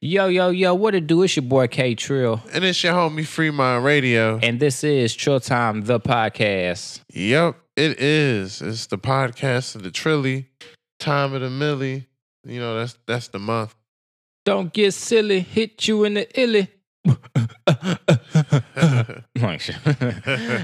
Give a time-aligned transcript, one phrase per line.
[0.00, 1.24] Yo, yo, yo, what it do?
[1.24, 2.40] It's your boy K Trill.
[2.52, 4.38] And it's your homie Fremont Radio.
[4.40, 7.00] And this is Trill Time, the podcast.
[7.12, 8.62] Yep, it is.
[8.62, 10.46] It's the podcast of the Trilly,
[11.00, 12.06] time of the millie.
[12.44, 13.74] You know, that's that's the month.
[14.44, 16.68] Don't get silly, hit you in the illy.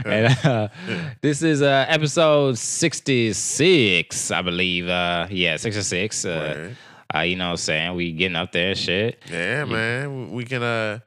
[0.05, 0.69] and, uh,
[1.23, 4.87] this is uh, episode 66, I believe.
[4.87, 6.25] Uh, yeah, 66.
[6.25, 6.71] Uh.
[7.15, 7.95] Uh, you know what I'm saying?
[7.97, 9.19] We getting up there and shit.
[9.31, 10.31] Yeah, man.
[10.33, 11.01] We can uh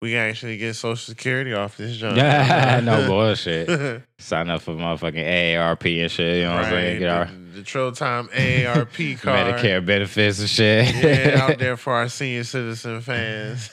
[0.00, 2.16] we can actually get social security off this joint.
[2.84, 4.02] no bullshit.
[4.18, 6.38] Sign up for motherfucking AARP and shit.
[6.38, 6.98] You know what I'm saying?
[6.98, 9.54] Get our The, the Trill Time AARP card.
[9.54, 10.94] Medicare benefits and shit.
[10.94, 13.70] Yeah, out there for our senior citizen fans.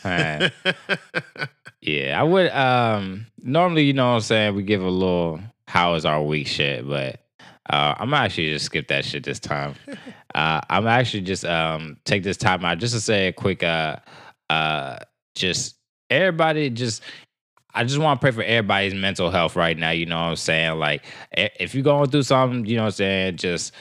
[1.81, 5.95] Yeah, I would um normally, you know what I'm saying, we give a little how
[5.95, 7.21] is our week shit, but
[7.69, 9.75] uh I'm actually just skip that shit this time.
[10.35, 13.97] uh I'm actually just um take this time out just to say a quick uh
[14.49, 14.97] uh
[15.35, 15.75] just
[16.09, 17.03] everybody just
[17.73, 20.35] I just want to pray for everybody's mental health right now, you know what I'm
[20.35, 20.79] saying?
[20.79, 23.73] Like if you're going through something, you know what I'm saying, just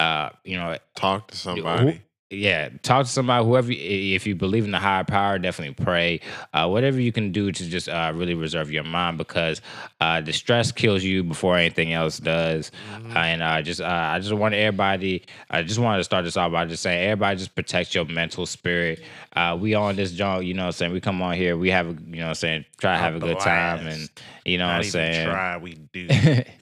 [0.00, 2.02] uh you know, Talk to somebody.
[2.30, 3.70] Yeah, talk to somebody, whoever.
[3.70, 6.20] If you believe in the higher power, definitely pray.
[6.52, 9.60] Uh, whatever you can do to just uh, really reserve your mind, because
[10.00, 12.72] uh, the stress kills you before anything else does.
[12.92, 13.16] Mm-hmm.
[13.16, 15.24] Uh, and uh, just, uh, I just want everybody.
[15.50, 18.46] I just wanted to start this off by just saying, everybody, just protect your mental
[18.46, 19.02] spirit.
[19.36, 21.70] Uh, we on this joint, you know, what I'm saying we come on here, we
[21.70, 24.08] have, a, you know, what I'm saying try to have a good time, and
[24.44, 25.28] you know, Not what I'm saying.
[25.28, 26.08] try, we do.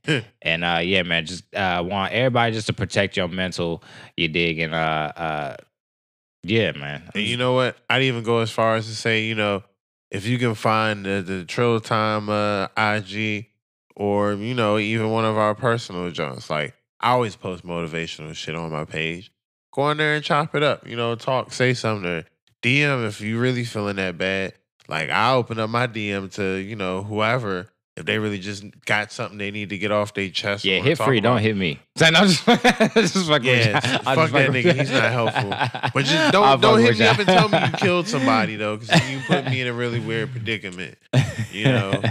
[0.42, 3.82] and uh yeah man just uh want everybody just to protect your mental
[4.16, 5.56] you dig and uh uh
[6.42, 7.76] yeah man And you know what?
[7.88, 9.62] I'd even go as far as to say, you know,
[10.10, 13.46] if you can find the, the Trill Time uh, IG
[13.96, 18.54] or, you know, even one of our personal joints, like I always post motivational shit
[18.54, 19.32] on my page.
[19.72, 20.86] Go in there and chop it up.
[20.86, 22.24] You know, talk, say something.
[22.62, 24.54] DM if you really feeling that bad.
[24.88, 29.12] Like I open up my DM to, you know, whoever if they really just got
[29.12, 30.64] something they need to get off their chest.
[30.64, 32.44] yeah hit free don't hit me no, just,
[32.94, 34.74] just fuck Yeah, fuck just that nigga.
[34.78, 35.50] He's not helpful.
[35.50, 38.78] But just I'll don't don't hit me up and tell me you killed somebody though,
[38.78, 40.96] because you put me in a really weird predicament.
[41.52, 42.02] You know,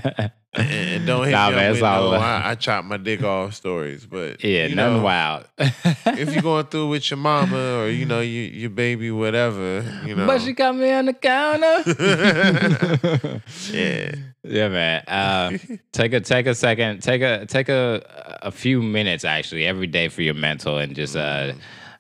[0.54, 2.18] and, and don't hit Nah, me man, up it's with all no.
[2.18, 4.06] I, I chop my dick off stories.
[4.06, 8.06] But yeah you nothing know, wild if you're going through with your mama or you
[8.06, 10.28] know your your baby, whatever, you know.
[10.28, 11.84] but she got me on the counter
[13.72, 15.58] yeah, yeah man uh
[15.92, 18.02] take a take a second take a take a
[18.42, 21.54] a few minutes actually every day for your mental and just uh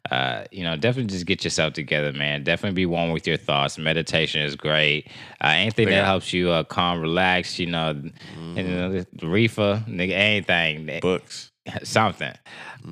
[0.09, 2.43] uh, you know, definitely just get yourself together, man.
[2.43, 3.77] Definitely be one with your thoughts.
[3.77, 5.07] Meditation is great.
[5.43, 9.83] Uh, anything that helps you uh, calm, relax, you know, and, you know, the reefer,
[9.87, 11.51] nigga, anything, books.
[11.83, 12.33] something.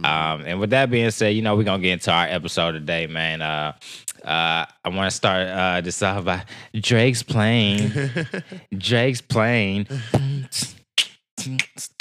[0.03, 3.07] Um, and with that being said, you know, we're gonna get into our episode today,
[3.07, 3.41] man.
[3.41, 3.73] Uh,
[4.23, 6.43] uh, I want to start uh, this off by
[6.75, 7.91] Drake's playing.
[8.77, 9.87] Drake's playing.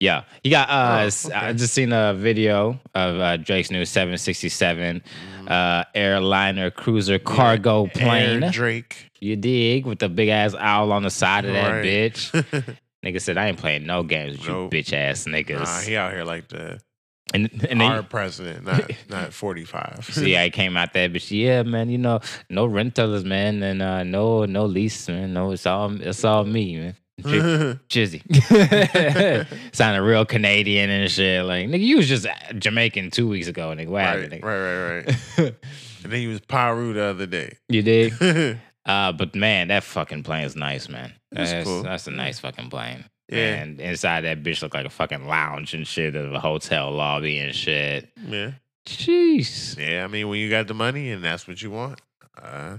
[0.00, 0.68] Yeah, he got.
[0.70, 1.58] Uh, Oh, s- I okay.
[1.58, 5.02] just seen a video of uh, Drake's new 767
[5.48, 8.42] uh, airliner cruiser cargo plane.
[8.44, 9.10] Air Drake.
[9.20, 11.84] You dig with the big ass owl on the side of that Right.
[11.84, 12.76] bitch.
[13.04, 14.72] Nigga said I ain't playing no games with Nope.
[14.72, 15.64] you bitch ass niggas.
[15.64, 16.80] Nah, he out here like the
[17.34, 20.08] and and our president, not not 45.
[20.12, 24.02] see I came out there, but yeah, man, you know, no rentals, man, and uh,
[24.04, 25.32] no no lease, man.
[25.34, 26.96] No, it's all it's all me, man.
[27.22, 28.22] Dri- Jizzy.
[29.74, 31.44] Sounded real Canadian and shit.
[31.44, 32.26] Like, nigga, you was just
[32.58, 33.88] Jamaican two weeks ago, nigga.
[33.88, 35.06] What right, happened, right, nigga?
[35.06, 35.54] right, right.
[36.04, 37.56] and then he was Paru the other day.
[37.68, 38.58] You dig?
[38.86, 41.12] Uh, but man, that fucking plane is nice, man.
[41.32, 41.82] It's That's, cool.
[41.82, 43.04] that's a nice fucking plane.
[43.28, 43.56] Yeah.
[43.56, 47.38] And inside that bitch look like a fucking lounge and shit of a hotel lobby
[47.38, 48.08] and shit.
[48.26, 48.52] yeah.
[48.86, 49.76] Jeez.
[49.76, 52.00] Yeah, I mean, when you got the money and that's what you want.
[52.42, 52.78] Uh,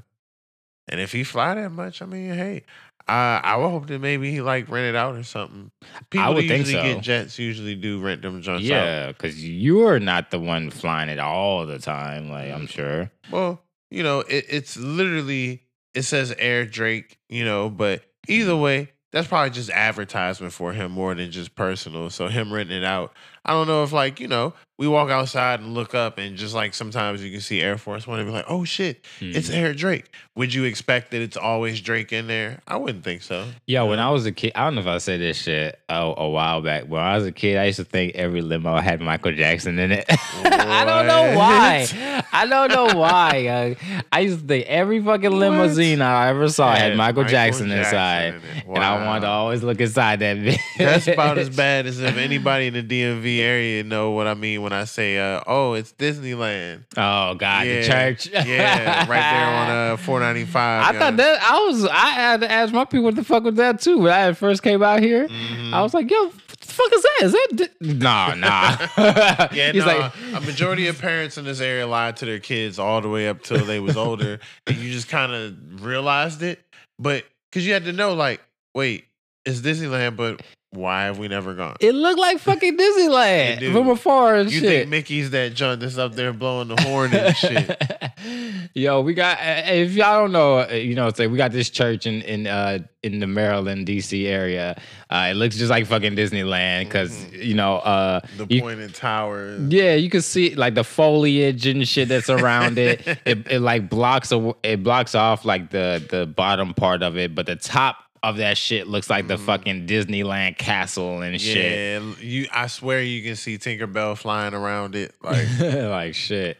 [0.88, 2.64] and if he fly that much, I mean, hey,
[3.10, 5.72] I I would hope that maybe he like rent it out or something.
[6.10, 6.94] People would think usually so.
[6.96, 8.62] get jets usually do rent them out.
[8.62, 13.12] Yeah, because you're not the one flying it all the time, like I'm sure.
[13.32, 15.64] Well, you know, it, it's literally
[15.94, 18.62] it says Air Drake, you know, but either mm-hmm.
[18.62, 22.10] way, that's probably just advertisement for him more than just personal.
[22.10, 23.14] So him renting it out,
[23.46, 26.56] I don't know if like you know we walk outside and look up and just
[26.56, 29.56] like sometimes you can see Air Force One and be like, oh shit, it's Mhm.
[29.56, 30.06] Air Drake.
[30.36, 32.62] Would you expect that it's always Drake in there?
[32.66, 33.46] I wouldn't think so.
[33.68, 36.14] Yeah, when I was a kid, I don't know if I said this shit a,
[36.16, 36.86] a while back.
[36.86, 39.92] When I was a kid, I used to think every limo had Michael Jackson in
[39.92, 40.06] it.
[40.46, 42.24] I don't know why.
[42.32, 43.48] I don't know why.
[43.48, 47.32] uh, I used to think every fucking limousine I ever saw had Had Michael, Michael
[47.32, 48.66] Jackson, Jackson inside, in it.
[48.66, 50.60] and I wanted to always look inside that bitch.
[50.78, 54.34] That's about as bad as if anybody in the DMV DMV area know what I
[54.34, 57.82] mean when I say, uh, "Oh, it's Disneyland." Oh God, Yeah.
[57.82, 58.28] the church.
[58.28, 60.96] Yeah, right there on uh 495.
[60.96, 61.86] I thought that I was.
[61.86, 63.98] I had to ask my people what the fuck was that too.
[64.00, 65.74] When I first came out here, Mhm.
[65.74, 67.20] I was like, "Yo, what the fuck is that?
[67.22, 67.96] Is that di-?
[67.96, 68.78] nah, nah?"
[69.54, 72.80] Yeah, He's no, like, a majority of parents in this area lied to their kids
[72.80, 76.60] all the way up till they was older, and you just kind of realized it.
[76.98, 78.42] But because you had to know, like,
[78.76, 79.06] wait,
[79.46, 80.42] it's Disneyland, but
[80.72, 81.76] why have we never gone?
[81.80, 83.74] it looked like fucking Disneyland do.
[83.74, 84.70] from afar and You shit.
[84.70, 87.82] think Mickey's that junk that's up there blowing the horn and shit?
[88.74, 89.38] Yo, we got.
[89.40, 92.46] uh, If y'all don't know, uh, you know, say we got this church in in
[92.48, 94.28] uh in the Maryland D.C.
[94.28, 94.80] area.
[95.10, 97.44] Uh, it looks just like fucking Disneyland because Mhm.
[97.46, 99.58] you know, uh, The you- pointed tower.
[99.70, 103.06] yeah, you can see like the foliage and shit that's around it.
[103.26, 107.34] It it like blocks a, it blocks off like the the bottom part of it,
[107.34, 109.46] but the top of that shit looks like the Mhm.
[109.46, 112.02] fucking Disneyland castle and shit.
[112.02, 112.48] Yeah, you.
[112.54, 115.14] I swear you can see Tinkerbell flying around it.
[115.24, 116.58] Like, like shit.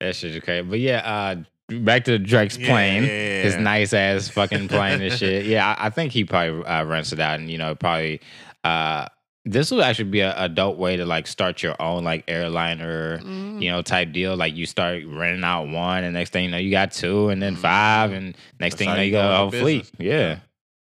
[0.00, 0.62] That shit is crazy.
[0.66, 1.36] But yeah, uh
[1.80, 3.02] back to Drake's Yeah, plane.
[3.04, 5.46] yeah, His nice ass fucking plane and shit.
[5.46, 8.20] Yeah, I, I think he probably uh, rents it out and you know, probably
[8.64, 9.06] uh
[9.48, 13.18] this would actually be a, a dope way to like start your own like airliner,
[13.20, 14.36] mm, you know, type deal.
[14.36, 17.40] Like you start renting out one, and next thing you know, you got two, and
[17.40, 17.58] then Mhm.
[17.60, 19.82] five, and next That's thing you know, you you got a whole fleet.
[19.82, 19.92] business.
[20.00, 20.38] Yeah.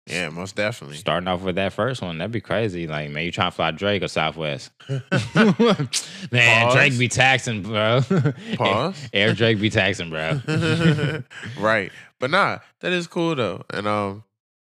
[0.07, 0.97] Yeah, most definitely.
[0.97, 2.87] Starting off with that first one, that'd be crazy.
[2.87, 4.71] Like, man, you trying to fly Drake or Southwest?
[4.89, 5.87] man,
[6.31, 6.73] Pause.
[6.73, 8.01] Drake be taxing, bro.
[8.55, 9.09] Pause.
[9.13, 10.41] Air Drake be taxing, bro.
[11.59, 11.91] right.
[12.19, 13.63] But nah, that is cool though.
[13.69, 14.23] And um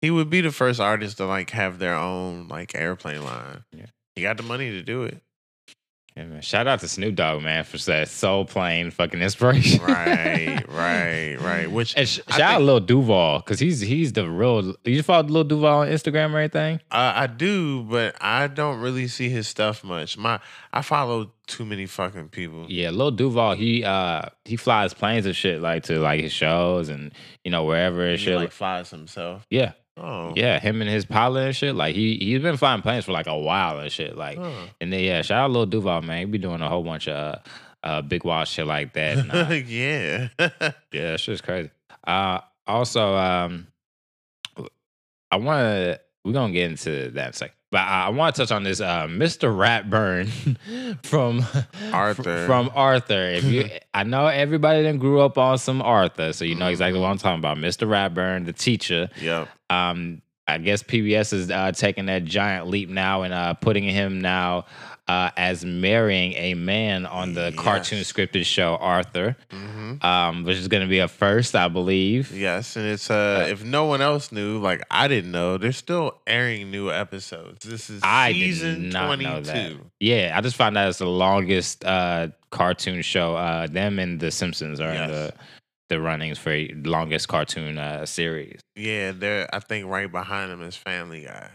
[0.00, 3.64] he would be the first artist to like have their own like airplane line.
[3.72, 3.86] Yeah.
[4.14, 5.22] He got the money to do it.
[6.18, 6.42] Yeah, man.
[6.42, 9.80] Shout out to Snoop Dogg, man, for that soul plane fucking inspiration.
[9.84, 11.70] Right, right, right.
[11.70, 14.74] Which And sh- shout out Lil Duval, because he's he's the real.
[14.84, 16.80] You follow Lil Duval on Instagram or anything?
[16.90, 20.18] uh, I do, but I don't really see his stuff much.
[20.18, 20.40] My
[20.72, 22.66] I follow too many fucking people.
[22.68, 26.88] Yeah, Lil Duval, he uh he flies planes and shit like to like his shows
[26.88, 27.12] and
[27.44, 28.36] you know wherever and He shit.
[28.36, 29.46] like flies himself.
[29.50, 30.32] yeah, Oh.
[30.36, 31.74] yeah, him and his pilot and shit.
[31.74, 34.16] Like he he's been flying planes for like a while and shit.
[34.16, 34.50] Like Huh.
[34.80, 36.18] and then yeah, shout out Lil Duval, man.
[36.18, 37.38] He be doing a whole bunch of uh,
[37.86, 39.18] uh big wild shit like that.
[39.18, 40.28] And, uh, yeah.
[40.92, 41.70] Yeah, that shit's crazy.
[42.06, 43.66] Uh also um
[45.30, 47.54] I wanna we're gonna get into that in a second.
[47.70, 49.50] But I, I want to touch on this uh Mr.
[49.54, 51.44] Ratburn from
[51.92, 52.46] Arthur.
[52.46, 53.28] From Arthur.
[53.30, 56.98] If you I know everybody that grew up on some Arthur, so you know exactly
[57.00, 57.58] what I'm talking about.
[57.58, 57.86] Mr.
[57.86, 59.10] Ratburn, the teacher.
[59.20, 59.48] yep.
[59.70, 64.22] Um I guess PBS is uh, taking that giant leap now and uh, putting him
[64.22, 64.64] now
[65.06, 70.68] uh, as marrying a man on the cartoon scripted show Arthur hmm um, which is
[70.68, 72.36] going to be a first, I believe.
[72.36, 76.18] Yes, and it's uh, if no one else knew, like I didn't know, they're still
[76.26, 77.64] airing new episodes.
[77.64, 79.76] This is I season twenty that.
[80.00, 83.36] Yeah, I just found out it's the longest uh, cartoon show.
[83.36, 85.32] Uh, them and The Simpsons are in the
[85.88, 88.60] the runnings for longest cartoon uh, series.
[88.76, 91.50] Yeah, they're I think right behind them is Family Guy.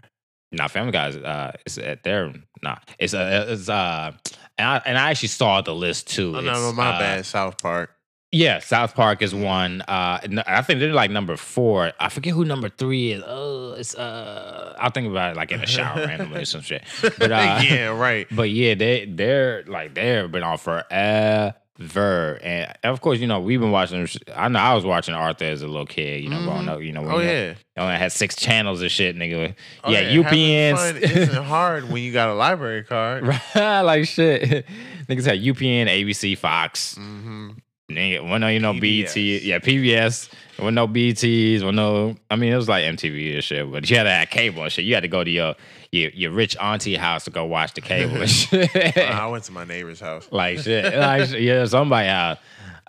[0.52, 4.12] Not Family Guy's uh, it's at their Nah, it's uh, it's uh,
[4.58, 6.36] and I and I actually saw the list too.
[6.36, 7.26] Oh no, It's, no, my uh, bad.
[7.26, 7.92] South Park.
[8.32, 9.82] Yeah, South Park is one.
[9.82, 11.92] Uh, I think they're like number four.
[12.00, 13.24] I forget who number three is.
[13.28, 16.84] Oh, it's uh, I'll think about it like in the shower randomly or some shit.
[17.02, 18.26] But uh, yeah, right.
[18.32, 23.60] But yeah, they they're like they've been on forever, and of course, you know we've
[23.60, 24.08] been watching.
[24.36, 26.24] I know I was watching Arthur as a little kid.
[26.24, 26.70] You know, growing Mhm.
[26.70, 26.82] up.
[26.82, 27.54] You know, when Oh you yeah.
[27.78, 29.56] only had six channels and shit, nigga.
[29.84, 33.24] Oh, yeah, Having fun isn't hard when you got a library card.
[33.56, 34.66] Right, like shit.
[35.10, 36.96] Niggas had UPN, ABC, Fox.
[36.96, 37.52] hmm
[37.92, 39.16] Nigga, when no, you know, BET.
[39.18, 40.30] Yeah, PBS.
[40.58, 43.98] When no BTs, with no, I mean, it was like MTV and shit, but you
[43.98, 44.86] had to have cable and shit.
[44.86, 45.56] You had to go to your
[45.92, 48.98] your, your rich auntie house to go watch the cable and shit.
[48.98, 50.28] I went to my neighbor's house.
[50.32, 50.96] like shit.
[50.96, 52.38] Like yeah, somebody out.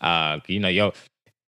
[0.01, 0.93] Uh, you know, yo,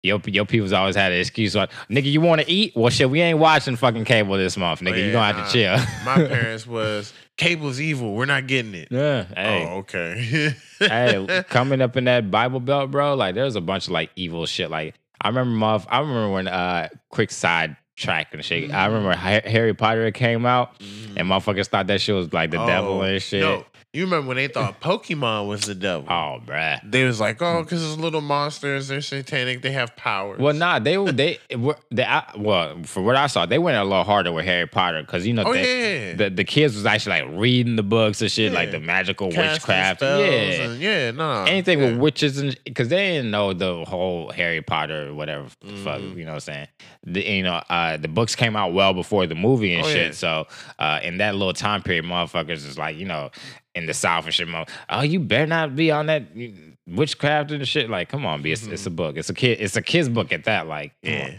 [0.04, 2.75] your your people's always had an excuse like, nigga, you want to eat?
[2.76, 4.99] Well, shit, we ain't watching fucking cable this month, nigga.
[4.99, 5.76] you yeah, gonna have to chill.
[6.04, 8.14] My parents was cable's evil.
[8.14, 8.88] We're not getting it.
[8.92, 10.54] yeah, hey, Oh, okay.
[10.78, 13.14] hey, coming up in that Bible Belt, bro.
[13.14, 14.71] Like, there's a bunch of like evil shit.
[14.71, 15.86] Like, I remember, muff.
[15.90, 18.70] I remember when uh, quick side track and shit.
[18.72, 21.16] I remember Harry Potter came out, Mhm.
[21.16, 23.40] and motherfuckers thought that shit was like the devil Oh, and shit.
[23.40, 23.64] No,
[23.94, 26.06] you remember when they thought Pokemon was the devil?
[26.10, 26.80] Oh, bruh.
[26.90, 28.88] They was like, oh, because it's little monsters.
[28.88, 29.62] They're satanic.
[29.62, 30.38] They have powers.
[30.40, 32.04] Well, nah, they were they were they.
[32.04, 35.26] I, well, for what I saw, they went a little harder with Harry Potter because
[35.26, 36.14] you know Oh they, yeah.
[36.16, 39.52] the the kids was actually like reading the books and shit, like the magical Casting
[39.52, 40.02] witchcraft.
[40.02, 41.10] Yeah, and- yeah.
[41.12, 41.44] No.
[41.44, 41.90] anything yeah.
[41.90, 46.00] with witches and because they didn't know the whole Harry Potter or whatever the fuck
[46.00, 46.16] Mhm.
[46.16, 46.68] you know what I'm saying.
[47.06, 50.06] The, you know, uh, the books came out well before the movie and Oh, shit.
[50.06, 50.12] yeah.
[50.12, 50.46] So
[50.78, 53.30] uh, in that little time period, motherfuckers is like you know.
[53.74, 54.48] In the South and shit.
[54.88, 56.24] Oh, you better not be on that
[56.86, 57.90] witchcraft and shit.
[57.90, 58.52] Like, come on, B.
[58.52, 59.16] It's, it's a book.
[59.16, 59.58] It's a kid.
[59.60, 60.66] It's a kid's book at that.
[60.66, 60.92] Like.
[61.02, 61.34] Yeah.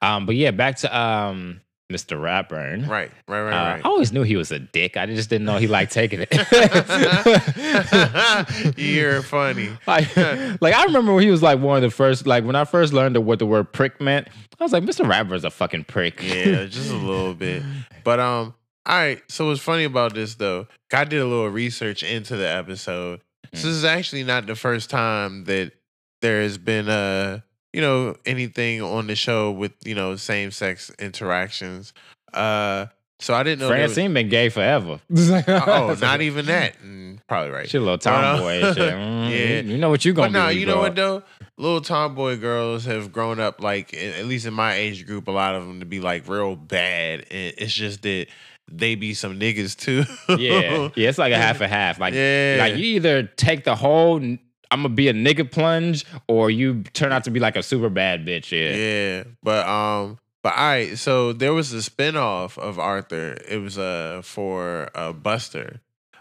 [0.00, 1.60] Um, but yeah, back to um,
[1.92, 2.18] Mr.
[2.20, 2.88] Ratburn.
[2.88, 3.10] Right.
[3.28, 3.40] Right.
[3.50, 3.80] Uh, Right.
[3.84, 4.96] I always knew he was a dick.
[4.96, 6.32] I just didn't know he liked taking it.
[8.76, 9.70] You're funny.
[9.86, 10.14] like,
[10.60, 12.92] like I remember when he was like one of the first, like when I first
[12.92, 15.08] learned what the word prick meant, I was like, Mr.
[15.08, 16.22] Ratburn's a fucking prick.
[16.22, 17.62] Yeah, just a little bit.
[18.04, 18.54] But um,
[18.86, 19.22] all right.
[19.28, 20.66] So what's funny about this though?
[20.92, 23.20] I did a little research into the episode.
[23.54, 25.72] So this is actually not the first time that
[26.20, 30.90] there has been a you know, anything on the show with you know same sex
[30.98, 31.92] interactions.
[32.32, 32.86] Uh,
[33.18, 33.68] so I didn't know.
[33.68, 35.00] there was- Francine been gay forever.
[35.14, 36.76] oh, not even that.
[36.82, 37.68] Mm, probably right.
[37.68, 38.60] She a little uh, tomboy.
[38.82, 39.60] Mm, yeah.
[39.60, 41.22] You know what you gonna But no, you know what though?
[41.56, 45.54] Little tomboy girls have grown up like, at least in my age group, a lot
[45.54, 47.20] of them to be like real bad.
[47.30, 48.26] And it's just that
[48.70, 50.04] they be some niggas too.
[50.28, 51.98] Yeah, yeah, it's like a half a half.
[51.98, 52.56] Like, Yeah.
[52.60, 54.38] like you either take the whole "I'm
[54.70, 58.24] gonna be a nigga" plunge, or you turn out to be like a super bad
[58.26, 58.50] bitch.
[58.50, 60.96] Yeah, Yeah, but um, but all right.
[60.98, 63.36] So there was a spinoff of Arthur.
[63.48, 65.80] It was uh for uh Buster.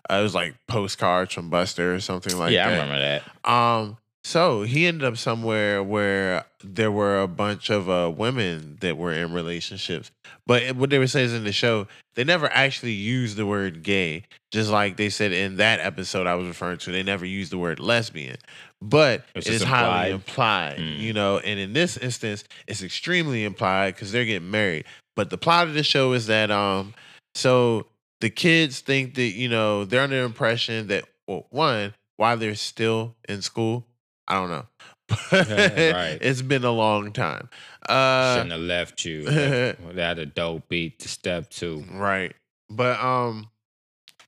[0.09, 2.53] Uh, it was like postcards from Buster or something like that.
[2.53, 3.49] yeah, I remember that.
[3.49, 8.97] Um, so he ended up somewhere where there were a bunch of uh, women that
[8.97, 10.11] were in relationships.
[10.45, 14.23] But what they were saying in the show, they never actually used the word gay.
[14.51, 17.57] Just like they said in that episode I was referring to, they never used the
[17.57, 18.37] word lesbian.
[18.81, 20.75] But It's it is just highly implied.
[20.75, 20.99] implied, Mm.
[20.99, 21.39] you know.
[21.39, 24.85] And in this instance, it's extremely implied because they're getting married.
[25.15, 26.93] But the plot of the show is that um,
[27.35, 27.87] so
[28.21, 32.55] the kids think that you know they're under the impression that well, one while they're
[32.55, 33.85] still in school,
[34.31, 34.65] I don't know,
[35.93, 36.17] Right.
[36.21, 37.49] it's been a long time.
[37.87, 39.25] Uh, Shouldn't have left you
[39.85, 41.83] without a dope beat to step two.
[41.91, 42.33] right,
[42.69, 43.49] but um,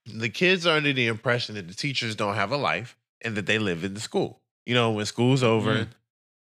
[0.05, 3.45] the kids are under the impression that the teachers don't have a life and that
[3.45, 4.41] they live in the school.
[4.65, 5.87] You know, when school's over, Mhm.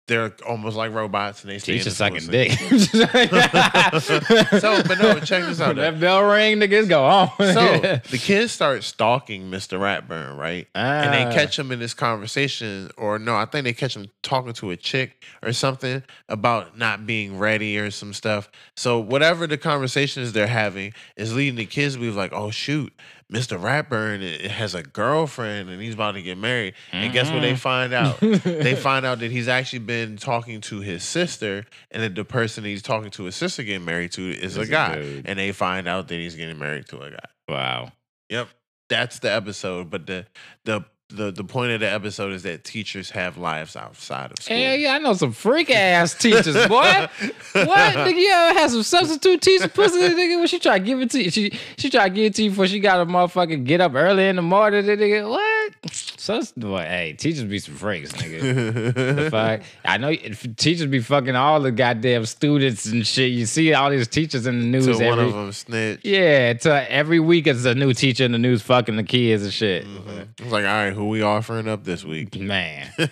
[0.10, 2.52] They're almost like robots and they stay the school sucking dick.
[4.60, 7.30] So, but no, check this out, that bell ring, niggas go on.
[7.40, 9.80] So the kids start stalking Mr.
[9.80, 10.68] Ratburn, right?
[10.76, 11.30] and Ah.
[11.30, 14.72] they catch him in this conversation, or no, I think they catch him talking to
[14.72, 18.50] a chick or something about not being ready or some stuff.
[18.76, 22.92] So whatever the conversations they're having is leading the kids to be like, "Oh shoot,
[23.32, 23.60] Mr.
[23.60, 27.58] Ratburn has a girlfriend and he's about to get married." And guess what they Mhm.
[27.60, 28.20] find out?
[28.22, 32.64] they find out that he's actually been talking to his sister, and that the person
[32.64, 35.28] he's talking to his sister getting married to is a a guy, dude.
[35.28, 37.18] and they find out that he's getting married to a guy.
[37.48, 37.92] wow.
[38.30, 38.48] Yep.
[38.90, 39.90] That's the episode.
[39.92, 40.26] But the
[40.66, 44.56] the the the point of the episode is that teachers have lives outside of school.
[44.56, 46.68] Hell yeah, I know some freak ass teachers, boy.
[47.52, 47.96] what?
[47.96, 50.38] Nigga, you ever had some substitute teacher pussy, nigga?
[50.38, 52.44] When she try to give it to you, she she try to give it to
[52.44, 55.28] you before she got to motherfucking get up early in the morning, nigga.
[55.28, 55.59] What?
[55.92, 58.94] So, boy, hey, teachers be some freaks, nigga.
[58.94, 59.62] The fuck?
[59.86, 63.32] I know teachers be fucking all the goddamn students and shit.
[63.32, 66.02] You see all these teachers in the news to every one of them snitch.
[66.04, 66.54] yeah.
[66.54, 69.86] To every week, it's a new teacher in the news fucking the kids and shit.
[69.86, 70.28] Mhm.
[70.40, 72.36] It's like, all right, who we offering up this week?
[72.40, 72.92] Man.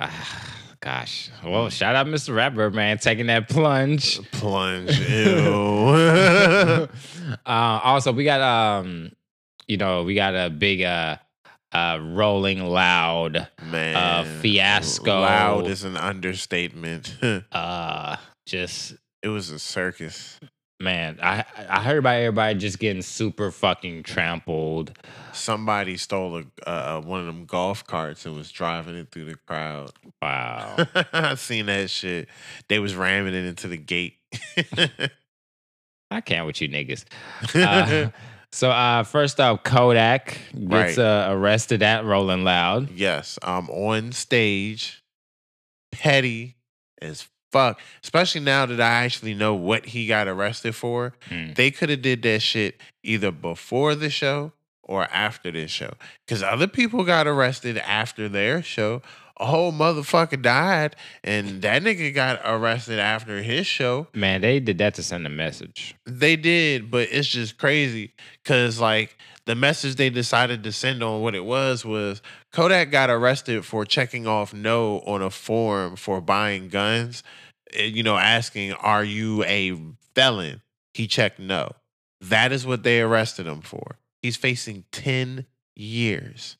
[0.00, 1.28] Ah, gosh.
[1.44, 2.32] Well, shout out Mr.
[2.32, 4.20] Rapper, man, taking that plunge.
[4.30, 4.96] Plunge.
[4.96, 5.26] Ew.
[7.46, 9.10] uh, also, we got um,
[9.66, 11.16] you know, we got a big uh
[11.72, 13.96] uh rolling loud Man.
[13.96, 15.20] uh, fiasco.
[15.20, 17.16] Loud is an understatement.
[17.52, 20.38] uh just it was a circus.
[20.80, 24.92] man, I I heard about everybody just getting super fucking trampled.
[25.32, 29.36] Somebody stole a uh, one of them golf carts and was driving it through the
[29.46, 29.90] crowd.
[30.22, 30.76] Wow.
[31.12, 32.28] I seen that shit.
[32.68, 34.14] They was ramming it into the gate.
[36.10, 37.04] I can't with you niggas.
[37.54, 38.10] Uh,
[38.52, 40.98] so uh first up, Kodak gets Right.
[40.98, 42.90] uh, arrested at Rolling Loud.
[42.90, 45.02] yes, um, on stage,
[45.92, 46.56] petty
[47.00, 47.80] as fuck.
[48.02, 51.14] Especially now that I actually know what he got arrested for.
[51.30, 51.54] Mm.
[51.54, 54.52] They could have did that shit either before the show
[54.82, 55.94] or after this show.
[56.26, 59.02] Because other people got arrested after their show.
[59.40, 64.08] A whole motherfucker died, and that nigga got arrested after his show.
[64.12, 65.94] Man, they did that to send a message.
[66.06, 69.16] They did, but it's just crazy because like
[69.46, 72.20] the message they decided to send on what it was was
[72.52, 77.22] Kodak got arrested for checking off no on a form for buying guns.
[77.74, 79.76] eh, You know, asking, "Are you a
[80.14, 80.62] felon?"
[80.94, 81.72] He checked no.
[82.20, 83.98] That is what they arrested him for.
[84.20, 86.56] He's facing ten years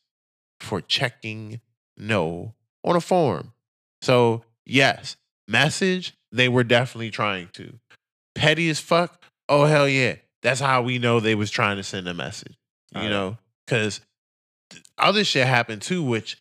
[0.61, 1.61] for checking
[1.97, 2.55] no
[2.85, 3.53] on a form.
[4.03, 5.17] So yes,
[5.47, 7.79] message they were definitely trying to
[8.35, 9.23] petty as fuck.
[9.49, 10.17] Oh hell yeah.
[10.43, 12.57] That's how we know they was trying to send a message.
[12.95, 13.09] You yeah.
[13.09, 14.01] know, because
[14.97, 16.41] other shit happened too, which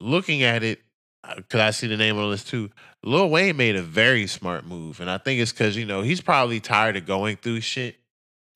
[0.00, 0.80] looking at it,
[1.36, 2.70] because I see the name on the list too.
[3.04, 6.20] Lil Wayne made a very smart move, and I think it's because you know he's
[6.20, 7.96] probably tired of going through shit.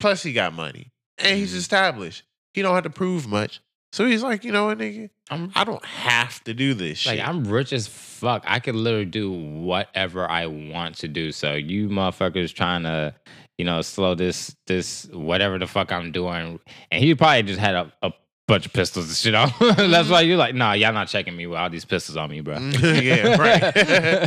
[0.00, 1.58] Plus, he got money and he's Mhm.
[1.58, 2.22] established.
[2.52, 3.60] He don't have to prove much,
[3.94, 7.18] so he's like, you know what, nigga, I'm I don't have to do this like
[7.18, 7.28] shit.
[7.28, 8.42] I'm rich as fuck.
[8.44, 11.30] I could literally do whatever I want to do.
[11.30, 13.14] So you motherfuckers trying to,
[13.56, 16.58] you know, slow this this whatever the fuck I'm doing.
[16.90, 18.12] And he probably just had a, a
[18.46, 19.76] bunch of pistols and shit.
[19.76, 22.40] That's why you're like, nah, y'all not checking me with all these pistols on me,
[22.40, 22.58] bro.
[22.82, 23.62] yeah, right.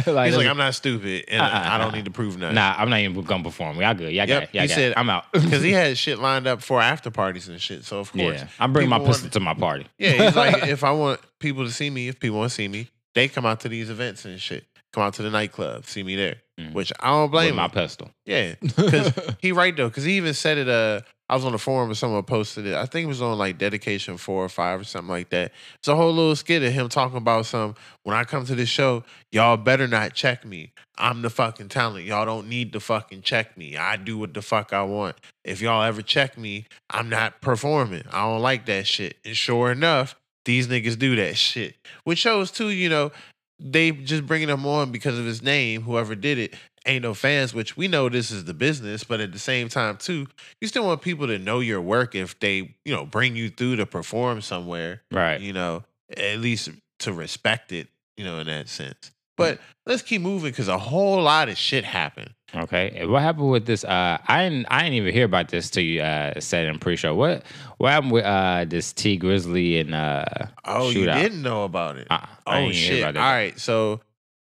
[0.07, 1.95] Like, he's like, I'm not stupid, and Uh-uh, I don't uh-uh.
[1.95, 2.55] need to prove nothing.
[2.55, 3.79] Nah, I'm not even gonna perform.
[3.79, 4.11] Y'all good.
[4.13, 4.49] Y'all got it.
[4.53, 4.97] Y'all he got said- it.
[4.97, 5.31] I'm out.
[5.31, 7.83] because he had shit lined up for after parties and shit.
[7.85, 9.85] So of course, Yeah, I'm bringing my pistol want- to my party.
[9.99, 12.67] Yeah, he's like, if I want people to see me, if people want to see
[12.67, 14.65] me, they come out to these events and shit.
[14.93, 16.37] Come out to the nightclub, see me there.
[16.59, 16.73] Mhm.
[16.73, 17.71] Which I don't blame With my him.
[17.71, 18.09] pistol.
[18.25, 19.89] Yeah, because he right though.
[19.89, 20.67] Because he even said it.
[20.67, 22.75] Uh, I was on the forum and someone posted it.
[22.75, 25.51] I think it was on like dedication four or five or something like that.
[25.75, 27.75] It's a whole little skit of him talking about some.
[28.03, 30.71] When I come to this show, y'all better not check me.
[30.97, 32.05] I'm the fucking talent.
[32.05, 33.75] Y'all don't need to fucking check me.
[33.75, 35.17] I do what the fuck I want.
[35.43, 38.03] If y'all ever check me, I'm not performing.
[38.11, 39.17] I don't like that shit.
[39.25, 40.15] And sure enough,
[40.45, 41.75] these niggas do that shit.
[42.05, 43.11] Which shows too, you know,
[43.59, 45.81] they just bringing him on because of his name.
[45.81, 46.55] Whoever did it
[46.87, 47.53] ain't no fans.
[47.53, 50.27] Which we know this is the business, but at the same time too,
[50.61, 53.75] you still want people to know your work if they, you know, bring you through
[53.77, 55.03] to perform somewhere.
[55.11, 55.39] Right.
[55.39, 55.83] You know,
[56.15, 57.87] at least to respect it.
[58.15, 59.11] You know, in that sense.
[59.35, 62.33] But let's keep moving because a whole lot of shit happened.
[62.55, 62.91] Okay.
[62.95, 63.83] And What happened with this?
[63.83, 64.65] Uh, I didn't.
[64.71, 67.13] I didn't even hear about this till you uh, said in pre-show.
[67.13, 67.43] What
[67.77, 70.25] What happened with uh, this T Grizzly and uh,
[70.65, 72.07] Oh, you didn't know about it.
[72.09, 73.03] Uh, Oh shit!
[73.03, 73.99] All right, so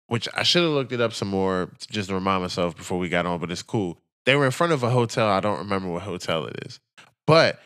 [0.08, 3.08] which I should have looked it up some more just to remind myself before we
[3.08, 3.98] got on, but it's cool.
[4.26, 5.28] They were in front of a hotel.
[5.28, 6.80] I don't remember what hotel it is,
[7.26, 7.60] but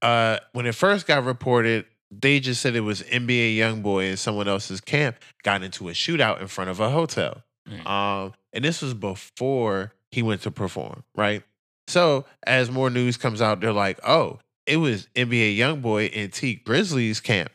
[0.00, 4.48] uh, when it first got reported, they just said it was NBA YoungBoy and someone
[4.48, 7.42] else's camp got into a shootout in front of a hotel.
[7.68, 7.86] Mm.
[7.86, 11.42] Um, and this was before he went to perform, right?
[11.88, 16.56] So as more news comes out, they're like, "Oh, it was NBA YoungBoy and T
[16.56, 17.50] Grizzlies camp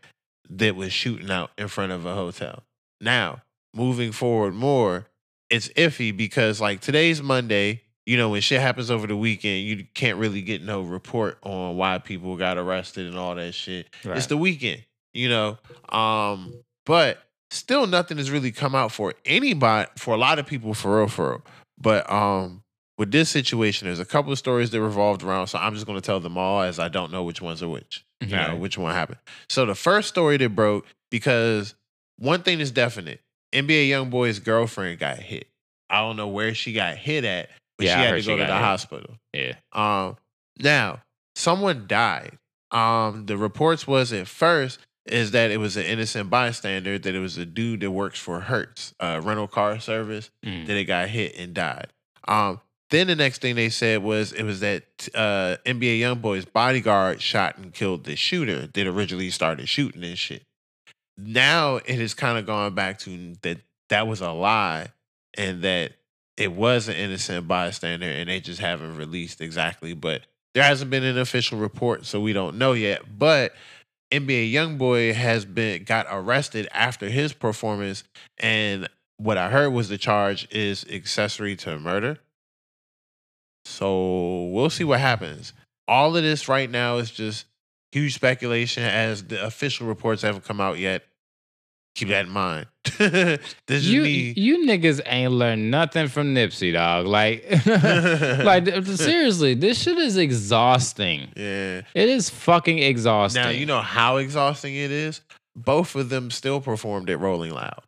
[0.50, 2.64] that was shooting out in front of a hotel."
[3.00, 3.42] Now,
[3.78, 5.08] moving forward more,
[5.50, 7.84] it's iffy because like today's Monday.
[8.06, 11.76] You know, when shit happens over the weekend, you can't really get no report on
[11.76, 13.88] why people got arrested and all that shit.
[14.16, 15.58] It's the weekend, you know.
[15.90, 16.54] Um,
[16.86, 17.18] but
[17.52, 21.08] still nothing has really come out for anybody for a lot of people for real,
[21.10, 21.42] for real.
[21.78, 22.64] But um
[22.98, 25.48] with this situation, there's a couple of stories that revolved around.
[25.48, 28.06] So I'm just gonna tell them all as I don't know which ones are which.
[28.22, 29.20] You know, which one happened.
[29.50, 31.76] So the first story that broke, because
[32.18, 33.20] one thing is definite.
[33.54, 35.48] NBA young boy's girlfriend got hit.
[35.90, 38.44] I don't know where she got hit at, but Yeah, she had to go to
[38.44, 38.62] the hit.
[38.64, 39.16] hospital.
[39.34, 39.54] Yeah.
[39.74, 40.18] Um,
[40.60, 41.02] now
[41.36, 42.38] someone died.
[42.72, 47.20] Um, the reports was at first is that it was an innocent bystander, that it
[47.20, 50.66] was a dude that works for Hertz, uh, rental car service, Mm.
[50.68, 51.88] that it got hit and died.
[52.28, 54.84] Um, then the next thing they said was it was that
[55.16, 60.44] uh, NBA YoungBoy's bodyguard shot and killed the shooter that originally started shooting and shit.
[61.18, 63.58] Now it has kind of gone back to that
[63.90, 64.90] that was a lie
[65.36, 65.94] and that
[66.36, 69.94] it was an innocent bystander and they just haven't released exactly.
[69.94, 70.22] But
[70.54, 73.18] there hasn't been an official report, so we don't know yet.
[73.18, 73.54] But
[74.12, 78.04] NBA YoungBoy has been got arrested after his performance,
[78.40, 82.18] and what I heard was the charge is accessory to murder.
[83.66, 85.54] So we'll see what happens.
[85.88, 87.46] All of this right now is just
[87.98, 91.04] huge speculation as the official reports haven't come out yet.
[91.96, 92.68] Keep that in mind.
[93.00, 94.34] this is You me.
[94.38, 97.08] you niggas ain't learned nothing from Nipsey, dog.
[97.08, 97.44] Like,
[98.46, 101.30] like seriously, this shit is exhausting.
[101.36, 101.82] yeah.
[101.96, 103.42] It is fucking exhausting.
[103.42, 105.22] Now you know how exhausting it is.
[105.56, 107.82] Both of them still performed at Rolling Loud.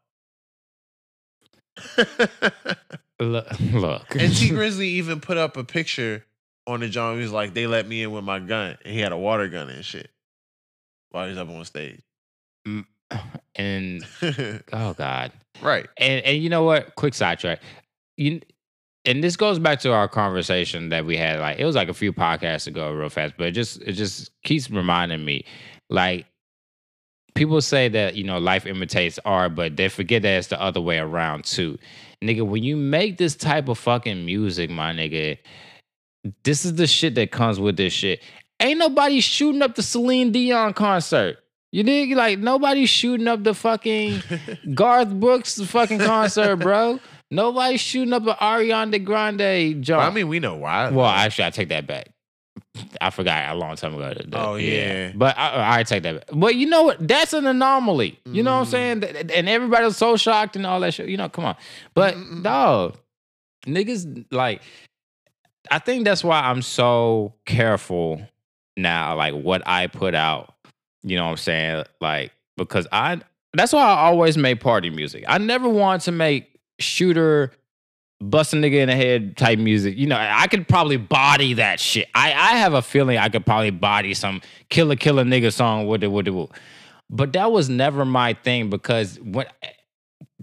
[3.19, 4.15] Look, look.
[4.15, 6.25] and T Grizzly even put up a picture
[6.69, 7.15] on the John.
[7.15, 9.47] He was like, "They let me in with my gun," and he had a water
[9.47, 10.09] gun and shit
[11.11, 12.01] while he's up on stage.
[12.67, 12.85] Mm,
[13.55, 14.05] and
[14.73, 15.31] oh god.
[15.61, 15.87] right.
[15.97, 16.95] And and you know what?
[16.95, 17.61] Quick sidetrack.
[18.17, 18.41] You
[19.05, 21.39] and this goes back to our conversation that we had.
[21.39, 24.31] Like it was like a few podcasts ago, real fast, but it just it just
[24.43, 25.45] keeps reminding me,
[25.89, 26.25] like
[27.35, 30.81] people say that you know life imitates art, but they forget that it's the other
[30.81, 31.77] way around too.
[32.23, 35.37] Nigga, when you make this type of fucking music, my nigga,
[36.43, 38.21] this is the shit that comes with this shit.
[38.59, 41.37] Ain't nobody shooting up the Celine Dion concert.
[41.71, 42.11] You dig?
[42.15, 44.21] Like nobody's shooting up the fucking
[44.73, 46.99] Garth Brooks fucking concert, bro.
[47.31, 50.01] Nobody's shooting up an Ariana Grande joint.
[50.01, 50.89] I mean, we know why.
[50.89, 52.09] well, actually, I take that back.
[52.99, 54.15] I forgot a long time ago.
[54.33, 55.11] Oh, yeah.
[55.13, 56.15] But I, I take that.
[56.15, 56.23] back.
[56.33, 57.07] But you know what?
[57.07, 58.17] That's an anomaly.
[58.25, 59.03] You know what I'm Mhm.
[59.03, 59.31] saying?
[59.35, 61.07] And everybody was so shocked and all that shit.
[61.07, 61.55] You know, come on.
[61.93, 62.41] But Mm-mm.
[62.41, 62.97] dog,
[63.67, 64.61] niggas like.
[65.71, 68.21] I think that's why I'm so careful
[68.77, 70.53] now, like what I put out.
[71.03, 71.85] You know what I'm saying?
[72.01, 73.21] Like because I.
[73.53, 75.23] That's why I always make party music.
[75.27, 77.51] I never want to make shooter
[78.21, 79.97] bust a nigga in the head type music.
[79.97, 82.07] You know, I could probably body that shit.
[82.13, 86.03] I, I have a feeling I could probably body some killer killer nigga song with
[86.03, 86.49] it with it.
[87.09, 89.47] But that was never my thing because when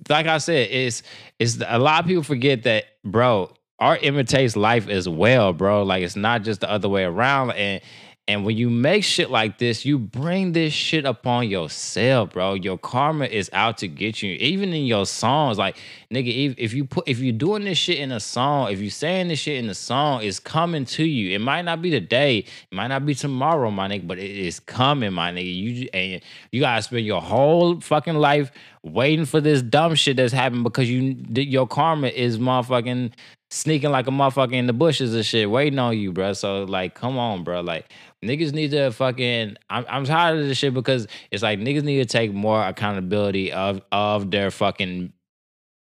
[0.09, 1.03] like I said, it's
[1.39, 5.83] it's a lot of people forget that, bro, art imitates life as well, bro.
[5.83, 7.53] Like it's not just the other way around.
[7.53, 7.83] And
[8.29, 12.55] and when you make shit like this, you bring this shit upon yourself, bro.
[12.55, 14.33] Your karma is out to get you.
[14.41, 15.77] Even in your songs, like
[16.13, 18.91] nigga, if, if you put if you're doing this shit in a song, if you
[18.91, 21.37] saying this shit in a song, it's coming to you.
[21.37, 24.59] It might not be today, it might not be tomorrow, my nigga, but it is
[24.59, 25.55] coming, my nigga.
[25.55, 28.51] You and you gotta spend your whole fucking life
[28.83, 33.13] waiting for this dumb shit that's happened because you your karma is motherfucking
[33.51, 36.33] sneaking like a motherfucker in the bushes and shit, waiting on you, bro.
[36.33, 37.61] So like, come on, bro.
[37.61, 37.93] Like
[38.25, 39.57] niggas need to fucking.
[39.71, 43.53] I'm I'm tired of this shit because it's like niggas need to take more accountability
[43.53, 45.13] of of their fucking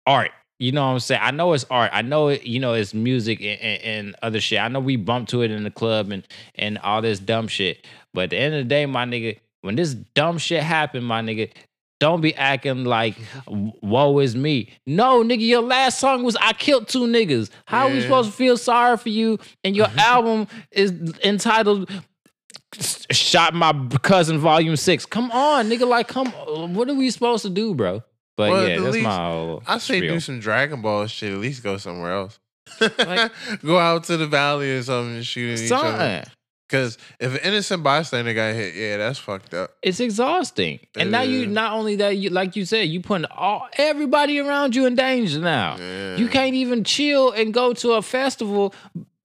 [0.07, 0.31] art.
[0.59, 1.21] You know what I'm saying?
[1.23, 1.91] I know it's art.
[1.93, 2.45] I know it.
[2.45, 4.59] You know it's music and, and, and other shit.
[4.59, 7.87] I know we bump to it in the club and and all this dumb shit.
[8.15, 11.21] But at the end of the day, my nigga, when this dumb shit happened, my
[11.21, 11.51] nigga,
[11.99, 14.71] don't be acting like woe is me.
[14.87, 17.51] No, nigga, your last song was I killed two niggas.
[17.65, 19.39] How are we supposed to feel sorry for you?
[19.65, 20.93] And your album is
[21.25, 21.91] entitled
[23.11, 25.07] Shot My Cousin Volume 6.
[25.07, 25.87] Come on, nigga.
[25.89, 26.27] Like, come
[26.75, 28.03] what are we supposed to do, bro?
[28.37, 30.15] But Well, yeah, that's least my I say spiel.
[30.15, 31.33] do some Dragon Ball shit.
[31.33, 32.39] At least go somewhere else.
[32.99, 33.33] Like-
[33.65, 36.25] go out to the valley or something and shoot each other.
[36.69, 39.77] Because if an innocent bystander got hit, yeah, that's fucked up.
[39.83, 40.81] It's exhausting.
[40.97, 44.75] And now you not only that, you like you said, you putting all everybody around
[44.75, 45.77] you in danger now.
[45.79, 46.17] Yeah.
[46.17, 48.75] You can't even chill and go to a festival.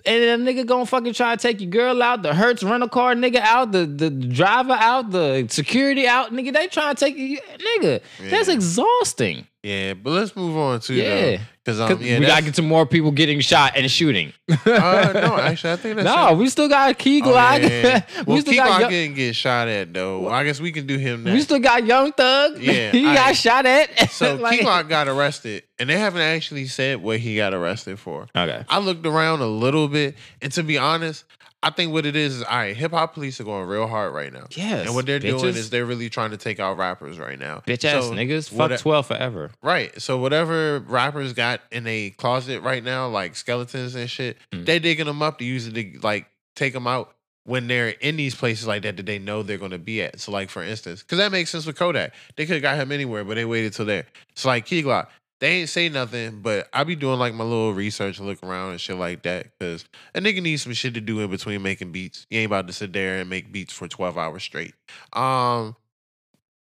[0.03, 3.13] And a nigga gonna fucking try to take your girl out, the Hertz rental car
[3.13, 6.51] nigga out, the, the driver out, the security out, nigga.
[6.53, 8.01] They trying to take you, nigga.
[8.29, 9.45] That's exhausting.
[9.61, 11.41] Yeah, but let's move on to Yeah.
[11.63, 14.33] Because 'Cause um, yeah, we gotta that's- get to more people getting shot and shooting.
[14.49, 17.61] uh, no, actually, I think that's no, we still got Key Oh, Glock.
[17.61, 18.01] yeah, yeah.
[18.19, 20.27] we Well, still Key got Glock Young- didn't get shot at though.
[20.29, 22.57] I guess we can do him we still got Young Thug.
[22.59, 24.09] Yeah, he got shot at.
[24.11, 27.99] so Like- Key Glock got arrested, and they haven't actually said what he got arrested
[27.99, 28.27] for.
[28.35, 28.63] Okay.
[28.67, 31.25] I looked around a little bit, and to be honest,
[31.63, 32.75] I think what it is is all right.
[32.75, 34.87] Hip hop police are going real hard right now, Yes.
[34.87, 37.61] and what they're doing is they're really trying to take out rappers right now.
[37.67, 38.49] bitch ass So, niggas.
[38.49, 39.51] Fuck what- twelve forever.
[39.61, 39.99] Right.
[40.01, 44.65] So whatever rappers got in a closet right now, like skeletons and shit, Mm.
[44.65, 48.17] they digging them up to use it to like take them out when they're in
[48.17, 50.19] these places like that that they know they're going to be at.
[50.19, 52.91] So like for instance, because that makes sense with Kodak, they could have got him
[52.91, 54.05] anywhere, but they waited till there.
[54.35, 55.07] So like Key Glock,
[55.41, 58.71] they ain't say nothing, but I be doing like my little research and look around
[58.71, 59.83] and shit like that because
[60.15, 62.25] a nigga needs some shit to do in between making beats.
[62.29, 64.73] You ain't about to sit there and make beats for twelve hours straight.
[65.11, 65.75] Um.